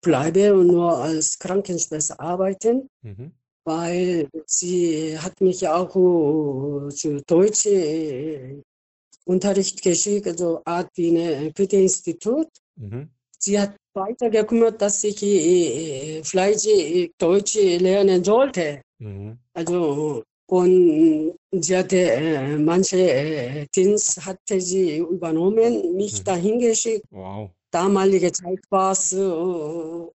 bleibe 0.03 0.55
und 0.55 0.68
nur 0.68 0.96
als 0.96 1.38
Krankenschwester 1.38 2.18
arbeiten, 2.20 2.88
Mhm. 3.03 3.33
weil 3.64 4.29
sie 4.46 5.18
hat 5.18 5.40
mich 5.40 5.66
auch 5.68 5.90
äh, 5.94 6.88
zu 6.94 7.22
Deutsch 7.27 7.66
äh, 7.66 8.62
Unterricht 9.25 9.83
geschickt, 9.83 10.27
also 10.29 10.62
Art 10.64 10.90
wie 10.94 11.18
ein 11.18 11.53
Goethe-Institut. 11.53 12.49
Mhm. 12.77 13.11
Sie 13.46 13.61
hat 13.61 13.76
weiter 13.94 14.28
gekümmert, 14.28 14.82
dass 14.82 15.04
ich 15.04 15.22
äh, 15.22 16.20
vielleicht 16.24 16.66
äh, 16.66 17.09
Deutsch 17.16 17.54
lernen 17.54 18.24
sollte. 18.24 18.82
Mhm. 18.98 19.38
Also, 19.54 20.24
und 20.50 21.35
sie 21.52 21.76
hatte 21.76 21.96
äh, 21.96 22.59
manche 22.59 22.98
äh, 22.98 23.66
Dienst 23.72 24.24
hatte 24.26 24.61
sie 24.61 24.98
übernommen, 24.98 25.94
mich 25.94 26.18
Mhm. 26.18 26.24
dahin 26.24 26.59
geschickt. 26.59 27.04
Wow. 27.11 27.50
Damalige 27.70 28.32
Zeit 28.32 28.59
war 28.70 28.90
es 28.92 29.12
äh, 29.12 29.20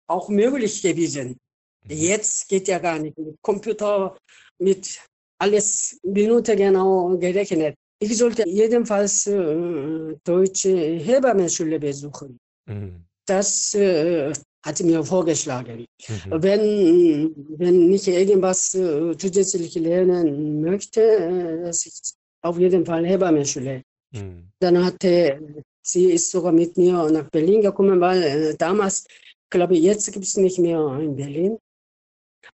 auch 0.07 0.27
möglich 0.29 0.81
gewesen. 0.81 1.37
Mhm. 1.85 1.91
Jetzt 2.09 2.49
geht 2.49 2.67
ja 2.67 2.79
gar 2.79 2.97
nicht. 2.97 3.15
Mit 3.15 3.35
Computer, 3.43 4.17
mit 4.57 4.99
alles 5.39 5.99
Minute 6.01 6.55
genau 6.55 7.15
gerechnet. 7.17 7.75
Ich 8.01 8.17
sollte 8.17 8.43
jedenfalls 8.49 9.27
äh, 9.27 10.15
deutsche 10.23 10.75
Hebammenschule 11.07 11.79
besuchen. 11.79 12.39
Mhm. 12.65 13.05
Das 13.29 13.75
äh, 13.75 14.33
hat 14.65 14.77
sie 14.77 14.83
mir 14.83 15.03
vorgeschlagen. 15.03 15.85
Mhm. 16.07 16.43
Wenn, 16.43 17.35
wenn 17.57 17.93
ich 17.93 18.07
irgendwas 18.07 18.73
äh, 18.73 19.15
zusätzlich 19.17 19.75
lernen 19.75 20.61
möchte, 20.61 21.01
äh, 21.01 21.63
dass 21.63 21.85
ich 21.85 21.93
auf 22.41 22.57
jeden 22.57 22.85
Fall 22.85 23.05
Hebammenschule. 23.05 23.83
Mhm. 24.11 24.49
Dann 24.59 24.83
hatte 24.83 25.63
sie 25.81 26.11
ist 26.11 26.31
sogar 26.31 26.51
mit 26.51 26.77
mir 26.77 27.09
nach 27.09 27.29
Berlin 27.29 27.61
gekommen, 27.61 27.99
weil 27.99 28.23
äh, 28.23 28.55
damals, 28.57 29.05
glaube 29.49 29.75
ich, 29.75 29.83
jetzt 29.83 30.11
gibt 30.11 30.25
es 30.25 30.37
nicht 30.37 30.59
mehr 30.59 30.81
in 30.99 31.15
Berlin. 31.15 31.57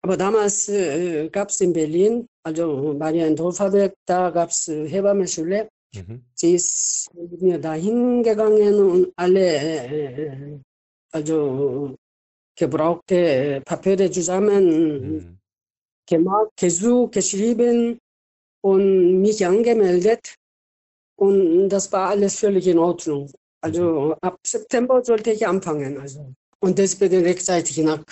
Aber 0.02 0.18
damals 0.18 0.68
äh, 0.70 1.30
gab 1.30 1.50
es 1.50 1.62
in 1.62 1.74
Berlin, 1.74 2.28
also 2.44 2.96
bei 2.98 3.12
der 3.12 3.32
Dorfabek, 3.32 3.94
da 4.06 4.30
gab 4.30 4.50
es 4.50 4.68
äh, 4.68 4.88
Hebammenschule. 4.88 5.68
Mhm. 5.96 6.26
Sie 6.34 6.56
ist 6.56 7.10
mit 7.14 7.42
mir 7.42 7.60
dahin 7.60 8.24
gegangen 8.24 8.76
und 8.76 9.14
alle, 9.16 9.46
äh, 9.46 10.60
also 11.12 11.96
gebrauchte 12.56 13.16
äh, 13.16 13.62
Papiere 13.62 14.10
zusammen 14.12 15.18
Mhm. 15.18 15.38
gemacht, 16.08 16.52
gesucht, 16.58 17.14
geschrieben 17.14 18.00
und 18.62 19.22
mich 19.22 19.46
angemeldet. 19.46 20.36
Und 21.18 21.70
das 21.70 21.92
war 21.92 22.10
alles 22.10 22.40
völlig 22.40 22.68
in 22.68 22.78
Ordnung. 22.78 23.32
Also 23.62 24.16
ab 24.22 24.38
September 24.46 25.04
sollte 25.04 25.32
ich 25.32 25.48
anfangen. 25.48 25.98
Also. 25.98 26.34
Und 26.60 26.78
deswegen 26.78 27.24
rechtzeitig 27.24 27.78
nach 27.78 28.04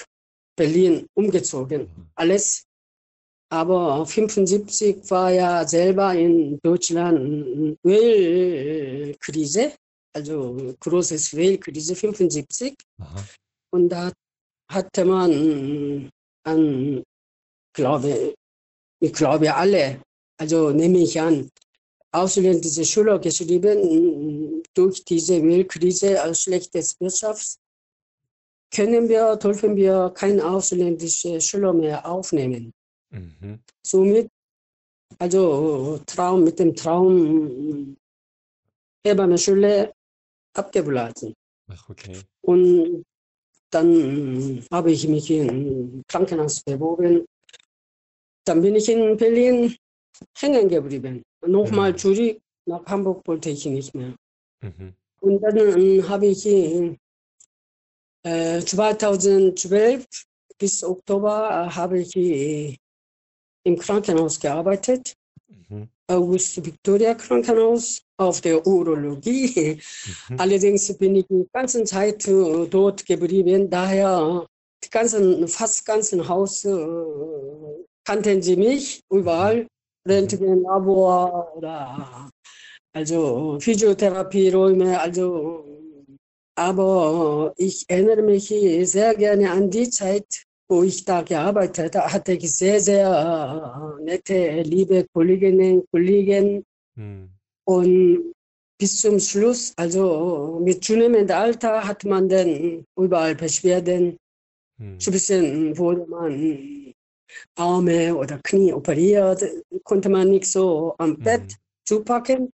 Berlin 0.55 1.05
umgezogen. 1.13 1.81
Mhm. 1.81 2.07
Alles. 2.15 2.65
Aber 3.53 4.03
75 4.03 5.11
war 5.11 5.29
ja 5.29 5.67
selber 5.67 6.11
in 6.15 6.59
Deutschland 6.63 7.19
eine 7.19 7.77
Ölkrise, 7.85 9.73
also 10.11 10.73
großes 10.79 11.33
Ölkrise 11.33 11.95
75. 11.95 12.73
Aha. 12.99 13.23
Und 13.71 13.89
da 13.89 14.11
hatte 14.71 15.05
man 15.05 16.09
an, 16.47 17.03
glaube, 17.75 18.33
ich 18.99 19.13
glaube 19.13 19.53
alle, 19.53 20.01
also 20.39 20.71
nehme 20.71 20.97
ich 21.03 21.21
an, 21.21 21.47
ausländische 22.11 22.83
Schüler 22.83 23.19
geschrieben, 23.19 24.63
durch 24.73 25.05
diese 25.05 25.37
Ölkrise 25.37 26.19
als 26.19 26.41
schlechtes 26.41 26.99
Wirtschafts 26.99 27.59
können 28.73 29.07
wir, 29.07 29.35
dürfen 29.35 29.75
wir 29.75 30.11
keine 30.15 30.43
ausländische 30.43 31.39
Schüler 31.39 31.71
mehr 31.71 32.03
aufnehmen. 32.03 32.73
Mhm. 33.13 33.59
Somit, 33.85 34.27
also 35.19 35.99
Traum 36.05 36.43
mit 36.43 36.59
dem 36.59 36.75
Traum 36.75 37.95
Hebammenschule 39.05 39.93
abgeblasen. 40.55 41.33
Ach, 41.67 41.89
okay. 41.89 42.21
Und 42.41 43.03
dann 43.69 44.65
habe 44.71 44.91
ich 44.91 45.07
mich 45.07 45.29
im 45.31 46.03
Krankenhaus 46.07 46.61
beworben. 46.63 47.25
Dann 48.45 48.61
bin 48.61 48.75
ich 48.75 48.89
in 48.89 49.15
Berlin 49.17 49.75
hängen 50.37 50.69
geblieben. 50.69 51.23
Nochmal 51.45 51.91
Mhm. 51.91 51.97
zurück 51.97 52.39
nach 52.65 52.85
Hamburg 52.85 53.27
wollte 53.27 53.49
ich 53.49 53.65
nicht 53.65 53.93
mehr. 53.95 54.15
Mhm. 54.61 54.93
Und 55.21 55.41
dann 55.41 55.57
ähm, 55.57 56.07
habe 56.07 56.27
ich 56.27 56.45
äh, 56.45 56.95
2012 58.61 60.05
bis 60.57 60.83
Oktober 60.83 61.49
äh, 61.49 61.69
habe 61.75 61.99
ich 61.99 62.15
äh, 62.15 62.77
im 63.63 63.77
Krankenhaus 63.77 64.39
gearbeitet. 64.39 65.15
Mhm. 65.69 65.87
August 66.07 66.65
Victoria 66.65 67.13
Krankenhaus 67.13 68.01
auf 68.17 68.41
der 68.41 68.65
Urologie. 68.65 69.79
Mhm. 70.29 70.39
Allerdings 70.39 70.97
bin 70.97 71.15
ich 71.15 71.25
die 71.27 71.47
ganze 71.53 71.83
Zeit 71.83 72.27
äh, 72.27 72.67
dort 72.67 73.05
geblieben, 73.05 73.69
daher 73.69 74.45
die 74.83 74.89
ganzen, 74.89 75.47
fast 75.47 75.85
ganzen 75.85 76.27
Haus 76.27 76.65
äh, 76.65 76.75
kannten 78.03 78.41
sie 78.41 78.57
mich 78.57 79.01
überall. 79.09 79.67
Röntgen, 80.05 80.63
Labor 80.63 81.55
oder 81.55 82.29
also 82.91 83.57
Physiotherapieräume, 83.59 84.99
also 84.99 85.73
aber 86.55 87.53
ich 87.57 87.85
erinnere 87.87 88.21
mich 88.21 88.47
sehr 88.47 89.15
gerne 89.15 89.49
an 89.49 89.71
die 89.71 89.89
Zeit, 89.89 90.43
wo 90.73 90.81
ich 90.83 91.05
da 91.05 91.21
gearbeitet 91.21 91.95
habe, 91.95 92.11
hatte 92.13 92.33
ich 92.33 92.51
sehr, 92.51 92.79
sehr 92.79 93.07
äh, 93.99 94.03
nette, 94.03 94.61
liebe 94.63 95.05
Kolleginnen 95.13 95.79
und 95.79 95.91
Kollegen. 95.91 96.65
Mhm. 96.95 97.29
Und 97.65 98.33
bis 98.79 99.01
zum 99.01 99.19
Schluss, 99.19 99.71
also 99.77 100.59
mit 100.63 100.83
zunehmendem 100.83 101.37
Alter 101.37 101.87
hat 101.87 102.03
man 102.05 102.27
dann 102.27 102.83
überall 102.97 103.35
Beschwerden. 103.35 104.17
Mhm. 104.79 104.99
So 104.99 105.11
ein 105.11 105.13
bisschen 105.13 105.77
wurde 105.77 106.05
man 106.07 106.93
Arme 107.55 108.15
oder 108.15 108.39
Knie 108.43 108.73
operiert, 108.73 109.43
konnte 109.83 110.09
man 110.09 110.29
nicht 110.29 110.47
so 110.47 110.95
am 110.97 111.17
Bett 111.19 111.43
Mhm. 111.43 111.55
zupacken. 111.87 112.49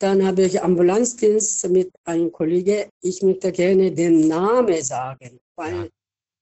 Dann 0.00 0.26
habe 0.26 0.42
ich 0.42 0.62
Ambulanzdienst 0.62 1.68
mit 1.68 1.90
einem 2.04 2.32
Kollegen. 2.32 2.88
Ich 3.02 3.22
möchte 3.22 3.52
gerne 3.52 3.92
den 3.92 4.26
Namen 4.28 4.82
sagen, 4.82 5.38
weil 5.56 5.74
Ja. 5.74 5.86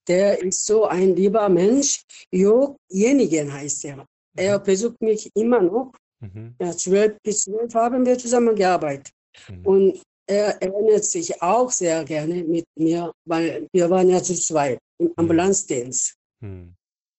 Der 0.08 0.42
ist 0.42 0.64
so 0.66 0.84
ein 0.86 1.14
lieber 1.16 1.48
Mensch. 1.48 2.02
Jörg 2.32 2.76
Jenigen 2.90 3.52
heißt 3.52 3.84
er. 3.86 4.06
Er 4.36 4.58
Mhm. 4.58 4.62
besucht 4.64 5.00
mich 5.00 5.30
immer 5.34 5.60
noch. 5.62 5.92
Mhm. 6.20 6.54
Ja, 6.60 6.72
zwölf 6.72 7.16
bis 7.22 7.40
zwölf 7.40 7.74
haben 7.74 8.04
wir 8.06 8.16
zusammengearbeitet. 8.18 9.10
Mhm. 9.48 9.66
Und 9.66 10.02
er 10.28 10.60
erinnert 10.62 11.04
sich 11.04 11.40
auch 11.42 11.70
sehr 11.70 12.04
gerne 12.04 12.42
mit 12.44 12.64
mir, 12.78 13.12
weil 13.26 13.66
wir 13.72 13.88
waren 13.90 14.08
ja 14.08 14.22
zu 14.22 14.34
zweit 14.34 14.78
im 14.98 15.12
Ambulanzdienst. 15.16 16.14
Mhm. 16.40 16.74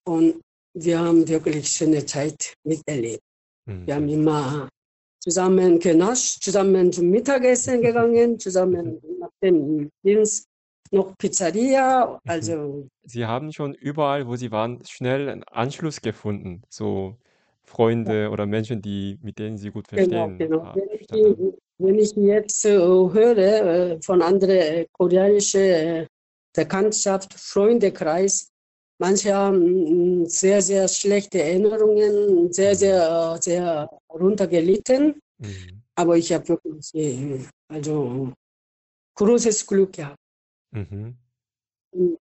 Und 0.06 0.41
wir 0.73 1.00
haben 1.00 1.28
wirklich 1.28 1.67
schöne 1.69 2.06
Zeit 2.06 2.54
miterlebt. 2.65 3.21
Wir 3.65 3.95
haben 3.95 4.06
Mhm. 4.06 4.10
immer 4.13 4.69
zusammen 5.21 5.80
genascht, 5.80 6.43
zusammen 6.43 6.91
zum 6.93 7.10
Mittagessen 7.10 7.82
gegangen, 7.82 8.39
zusammen 8.39 9.00
nach 9.19 9.32
dem 9.43 9.89
Dienst 10.06 10.45
noch 10.91 11.17
Pizzeria. 11.17 12.19
Also 12.26 12.88
Sie 13.04 13.26
haben 13.26 13.52
schon 13.54 13.73
überall, 13.73 14.28
wo 14.28 14.36
Sie 14.36 14.52
waren, 14.52 14.84
schnell 14.86 15.30
einen 15.30 15.43
Anschluss 15.45 16.02
gefunden. 16.02 16.62
So 16.69 17.17
Freunde 17.63 18.30
oder 18.30 18.45
Menschen, 18.45 18.82
die, 18.82 19.17
mit 19.21 19.39
denen 19.39 19.58
Sie 19.58 19.71
gut 19.71 19.88
genau, 19.89 20.28
verstehen 20.28 20.39
genau. 20.39 20.63
ha- 20.63 20.76
Wenn 20.76 20.89
ich, 21.00 21.54
wenn 21.80 22.00
ich 22.00 22.12
jetzt 22.15 22.65
äh, 22.65 22.78
höre 22.78 23.38
äh, 23.38 24.02
von 24.02 24.21
anderen 24.21 24.58
äh, 24.58 24.86
koreanischen 24.91 25.62
äh, 25.62 26.08
Bekanntschaft, 26.56 27.34
Freundekreis, 27.36 28.50
manche 29.00 29.34
haben 29.34 30.21
mm, 30.21 30.26
sehr, 30.26 30.62
sehr 30.62 30.88
schlechte 30.88 31.41
Erinnerungen, 31.41 32.52
sehr, 32.52 32.71
Mhm. 32.73 32.78
sehr, 32.78 33.38
sehr 33.41 33.89
runtergelitten. 34.10 35.19
Mhm. 35.39 35.82
Aber 35.95 36.17
ich 36.17 36.32
habe 36.34 36.47
wirklich 36.50 36.93
äh, 36.95 37.39
also 37.69 38.32
großes 39.15 39.65
Glück 39.67 39.93
gehabt. 39.93 40.17
Mhm. 40.71 41.17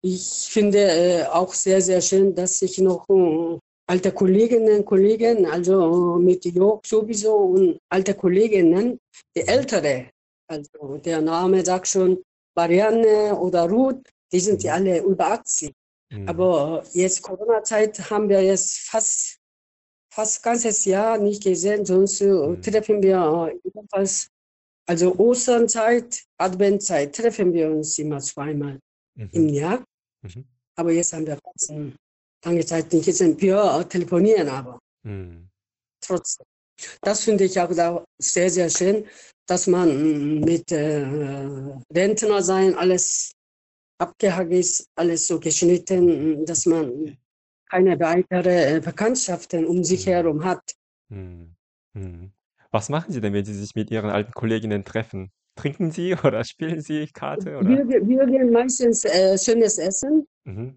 Ich 0.02 0.48
finde 0.50 0.80
äh, 0.80 1.26
auch 1.26 1.54
sehr, 1.54 1.82
sehr 1.82 2.02
schön, 2.02 2.36
dass 2.36 2.62
ich 2.62 2.78
noch 2.80 3.08
äh, 3.10 3.58
alte 3.88 4.12
Kolleginnen 4.12 4.80
und 4.80 4.86
Kollegen, 4.86 5.46
also 5.46 6.18
mit 6.20 6.46
Jörg 6.46 6.82
sowieso 6.86 7.36
und 7.36 7.80
alte 7.90 8.14
Kolleginnen, 8.14 9.00
die 9.36 9.42
Mhm. 9.42 9.48
ältere, 9.48 10.10
also 10.48 10.98
der 10.98 11.22
Name 11.22 11.64
sagt 11.66 11.88
schon 11.88 12.22
Marianne 12.56 13.36
oder 13.40 13.68
Ruth, 13.70 14.04
die 14.32 14.40
sind 14.40 14.62
ja 14.64 14.74
Mhm. 14.74 14.78
alle 14.88 15.02
über 15.04 15.28
80. 15.28 15.72
Mhm. 16.12 16.28
Aber 16.30 16.84
jetzt 16.94 17.22
Corona-Zeit 17.22 18.10
haben 18.10 18.30
wir 18.30 18.42
jetzt 18.44 18.78
fast, 18.90 19.38
fast 20.14 20.44
ganzes 20.44 20.86
Jahr 20.86 21.18
nicht 21.18 21.44
gesehen, 21.44 21.86
sonst 21.86 22.22
äh, 22.22 22.26
Mhm. 22.28 22.62
treffen 22.62 23.02
wir 23.02 23.52
jedenfalls, 23.64 24.28
also 24.88 25.18
Osternzeit, 25.18 26.24
Adventzeit, 26.38 27.16
treffen 27.16 27.54
wir 27.54 27.72
uns 27.72 27.98
immer 28.00 28.20
zweimal 28.20 28.80
im 29.16 29.30
Mhm. 29.44 29.50
Jahr. 29.50 29.84
Mhm. 30.22 30.46
Aber 30.76 30.92
jetzt 30.92 31.14
haben 31.14 31.26
wir 31.26 31.38
äh, 31.70 31.92
lange 32.44 32.66
Zeit 32.66 32.92
nicht 32.94 33.06
gesehen. 33.06 33.40
Wir 33.40 33.58
äh, 33.80 33.86
telefonieren 33.86 34.50
aber 34.50 34.80
Mhm. 35.04 35.50
trotzdem. 36.02 36.46
Das 37.02 37.24
finde 37.24 37.46
ich 37.46 37.60
auch 37.60 38.04
sehr, 38.20 38.50
sehr 38.50 38.70
schön, 38.70 39.06
dass 39.48 39.66
man 39.68 40.40
mit 40.42 40.72
äh, 40.72 41.06
Rentner 41.94 42.44
sein, 42.44 42.76
alles 42.76 43.32
abgehakt 43.98 44.52
ist, 44.52 44.86
alles 44.96 45.28
so 45.28 45.40
geschnitten, 45.40 46.46
dass 46.46 46.66
man 46.66 47.18
keine 47.70 47.98
weitere 48.00 48.76
äh, 48.76 48.80
Bekanntschaften 48.82 49.66
um 49.66 49.84
sich 49.84 50.06
Mhm. 50.06 50.10
herum 50.12 50.44
hat. 50.44 50.76
Was 52.76 52.90
machen 52.90 53.14
Sie 53.14 53.22
denn, 53.22 53.32
wenn 53.32 53.46
Sie 53.46 53.54
sich 53.54 53.74
mit 53.74 53.90
Ihren 53.90 54.10
alten 54.10 54.34
Kolleginnen 54.34 54.84
treffen? 54.84 55.32
Trinken 55.56 55.92
Sie 55.92 56.14
oder 56.26 56.44
spielen 56.44 56.82
Sie 56.82 57.08
Karte 57.08 57.58
oder? 57.58 57.70
Wir, 57.70 57.86
ge- 57.86 58.06
wir 58.06 58.26
gehen 58.26 58.52
meistens 58.52 59.06
äh, 59.06 59.38
schönes 59.38 59.78
Essen 59.78 60.28
Mhm. 60.44 60.76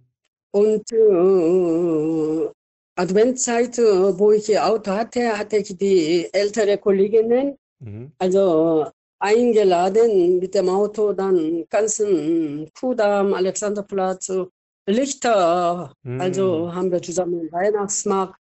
und 0.53 0.93
äh, 0.93 2.49
Adventzeit, 2.95 3.79
äh, 3.81 4.17
wo 4.17 4.31
ich 4.31 4.49
ihr 4.49 4.65
Auto 4.65 4.93
hatte, 4.93 5.37
hatte 5.37 5.57
ich 5.57 5.77
die 5.77 6.29
ältere 6.33 6.79
Kolleginnen 6.79 7.57
Mhm. 7.81 8.13
Also 8.21 8.87
eingeladen 9.21 10.39
mit 10.39 10.55
dem 10.55 10.69
Auto, 10.69 11.13
dann 11.13 11.65
ganzen 11.69 12.69
Kudamm, 12.79 13.35
Alexanderplatz, 13.35 14.27
so 14.27 14.51
Lichter. 14.89 15.93
Also 16.19 16.67
Mhm. 16.67 16.75
haben 16.75 16.91
wir 16.93 17.03
zusammen 17.03 17.41
im 17.41 17.53
Weihnachtsmarkt 17.53 18.37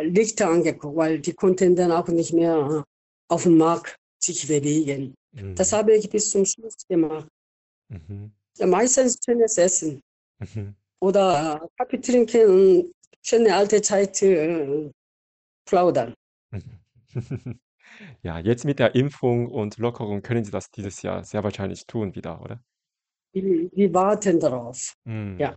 Lichter 0.00 0.48
angeguckt, 0.50 0.96
weil 0.96 1.18
die 1.20 1.32
konnten 1.32 1.74
dann 1.74 1.90
auch 1.92 2.08
nicht 2.08 2.32
mehr 2.34 2.84
auf 3.28 3.42
dem 3.44 3.56
Markt 3.58 3.96
sich 4.22 4.46
bewegen. 4.48 5.14
Das 5.54 5.72
Mhm. 5.72 5.76
habe 5.76 5.94
ich 5.96 6.08
bis 6.10 6.30
zum 6.30 6.44
Schluss 6.44 6.76
gemacht. 6.88 7.28
Mhm. 7.88 8.32
Ja, 8.56 8.66
meistens 8.66 9.18
schönes 9.24 9.56
Essen 9.58 10.00
Mhm. 10.40 10.74
oder 11.00 11.68
Kaffee 11.76 12.00
trinken 12.00 12.46
und 12.48 12.92
schöne 13.22 13.54
alte 13.54 13.80
Zeit 13.82 14.20
äh, 14.22 14.90
plaudern. 15.68 16.14
Ja, 18.22 18.38
jetzt 18.38 18.64
mit 18.64 18.78
der 18.78 18.94
Impfung 18.94 19.48
und 19.50 19.78
Lockerung 19.78 20.22
können 20.22 20.44
Sie 20.44 20.50
das 20.50 20.70
dieses 20.70 21.00
Jahr 21.02 21.24
sehr 21.24 21.42
wahrscheinlich 21.42 21.86
tun 21.86 22.14
wieder, 22.14 22.40
oder? 22.42 22.62
Die 23.34 23.88
warten 23.92 24.38
darauf. 24.38 24.94
Ja. 25.06 25.56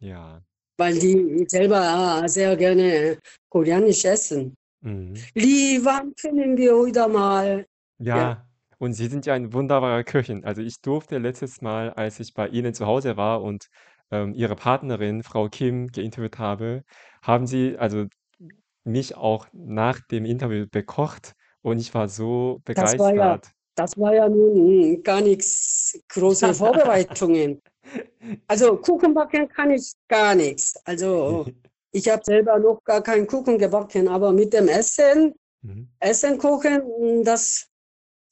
Ja. 0.00 0.42
weil 0.78 0.98
die 0.98 1.44
selber 1.48 2.22
sehr 2.28 2.56
gerne 2.56 3.18
koreanisch 3.48 4.04
essen. 4.04 4.54
Mhm. 4.82 5.14
Lee, 5.34 5.78
wann 5.82 6.14
können 6.14 6.56
wir 6.56 6.72
wieder 6.84 7.08
mal? 7.08 7.66
Ja, 7.98 8.16
Ja, 8.16 8.46
und 8.78 8.94
Sie 8.94 9.06
sind 9.06 9.26
ja 9.26 9.34
ein 9.34 9.52
wunderbarer 9.52 10.02
Köchin. 10.04 10.44
Also 10.44 10.60
ich 10.62 10.80
durfte 10.80 11.18
letztes 11.18 11.60
Mal, 11.60 11.90
als 11.90 12.18
ich 12.20 12.34
bei 12.34 12.48
Ihnen 12.48 12.74
zu 12.74 12.86
Hause 12.86 13.16
war 13.16 13.42
und 13.42 13.68
ähm, 14.10 14.34
Ihre 14.34 14.56
Partnerin, 14.56 15.22
Frau 15.22 15.48
Kim, 15.48 15.86
geinterviewt 15.88 16.38
habe, 16.38 16.82
haben 17.22 17.46
Sie 17.46 17.76
also 17.78 18.06
mich 18.84 19.16
auch 19.16 19.46
nach 19.52 20.00
dem 20.10 20.24
Interview 20.24 20.66
bekocht 20.70 21.34
und 21.62 21.78
ich 21.78 21.94
war 21.94 22.08
so 22.08 22.60
das 22.74 22.98
war 22.98 23.14
ja, 23.14 23.34
begeistert. 23.34 23.50
das 23.76 23.96
war 23.98 24.14
ja 24.14 24.28
nun 24.28 25.02
gar 25.02 25.20
nichts 25.20 25.98
große 26.08 26.52
Vorbereitungen. 26.54 27.60
Also 28.48 28.76
Kuchen 28.76 29.14
backen 29.14 29.48
kann 29.48 29.70
ich 29.70 29.92
gar 30.08 30.34
nichts. 30.34 30.74
Also 30.84 31.46
ich 31.92 32.08
habe 32.08 32.22
selber 32.24 32.58
noch 32.58 32.82
gar 32.84 33.02
keinen 33.02 33.26
Kuchen 33.26 33.58
gebacken, 33.58 34.08
aber 34.08 34.32
mit 34.32 34.52
dem 34.52 34.68
Essen, 34.68 35.34
Mhm. 35.64 35.88
Essen 36.00 36.38
kochen, 36.38 37.22
das 37.24 37.68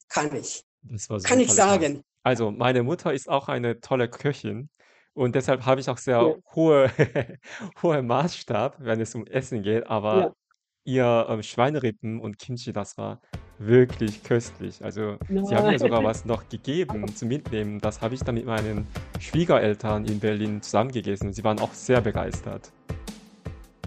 kann 0.09 0.35
ich. 0.35 0.63
Das 0.81 1.09
war 1.09 1.21
Kann 1.21 1.39
ich 1.39 1.49
sagen. 1.51 2.03
Also 2.23 2.51
meine 2.51 2.83
Mutter 2.83 3.13
ist 3.13 3.29
auch 3.29 3.47
eine 3.47 3.79
tolle 3.79 4.09
Köchin 4.09 4.69
und 5.13 5.33
deshalb 5.35 5.65
habe 5.65 5.79
ich 5.79 5.89
auch 5.89 5.97
Ja, 5.97 6.01
sehr 6.03 6.35
hohe, 6.53 6.91
hohe 7.81 8.01
Maßstab, 8.03 8.77
wenn 8.79 8.99
es 8.99 9.15
um 9.15 9.25
Essen 9.27 9.63
geht. 9.63 9.83
ja. 9.83 9.89
Aber 9.89 10.35
ihr 10.83 11.25
ähm, 11.29 11.41
Schweinerippen 11.41 12.19
und 12.19 12.37
Kimchi, 12.37 12.73
das 12.73 12.97
war 12.97 13.21
wirklich 13.59 14.23
köstlich. 14.23 14.83
Also 14.83 15.17
Nein. 15.29 15.45
sie 15.45 15.55
haben 15.55 15.67
mir 15.69 15.79
sogar 15.79 16.03
was 16.03 16.25
noch 16.25 16.49
gegeben 16.49 17.07
zum 17.15 17.29
Mitnehmen. 17.29 17.79
Das 17.79 18.01
habe 18.01 18.15
ich 18.15 18.21
dann 18.21 18.35
mit 18.35 18.45
meinen 18.45 18.87
Schwiegereltern 19.19 20.05
in 20.05 20.19
Berlin 20.19 20.61
zusammengegessen 20.61 21.31
sie 21.31 21.43
waren 21.43 21.59
auch 21.59 21.73
sehr 21.73 22.01
begeistert. 22.01 22.71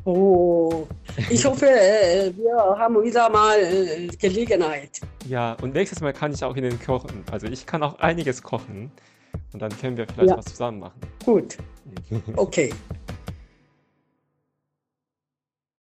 Oh, 0.07 0.87
ich 1.31 1.45
hoffe, 1.47 1.67
äh, 1.67 2.31
wir 2.37 2.55
haben 2.57 3.03
wieder 3.03 3.31
mal 3.31 3.59
äh, 3.59 4.07
Gelegenheit. 4.09 5.01
Ja, 5.27 5.57
und 5.63 5.73
nächstes 5.75 6.01
Mal 6.03 6.13
kann 6.13 6.33
ich 6.33 6.45
auch 6.45 6.55
Ihnen 6.57 6.79
kochen. 6.79 7.25
Also 7.31 7.47
ich 7.47 7.65
kann 7.65 7.83
auch 7.83 7.99
einiges 8.01 8.43
kochen 8.43 8.91
und 9.55 9.63
dann 9.63 9.71
können 9.79 9.97
wir 9.97 10.07
vielleicht 10.07 10.31
Ja. 10.31 10.37
was 10.37 10.45
zusammen 10.45 10.81
machen. 10.81 11.01
Gut, 11.25 11.57
okay. 12.37 12.71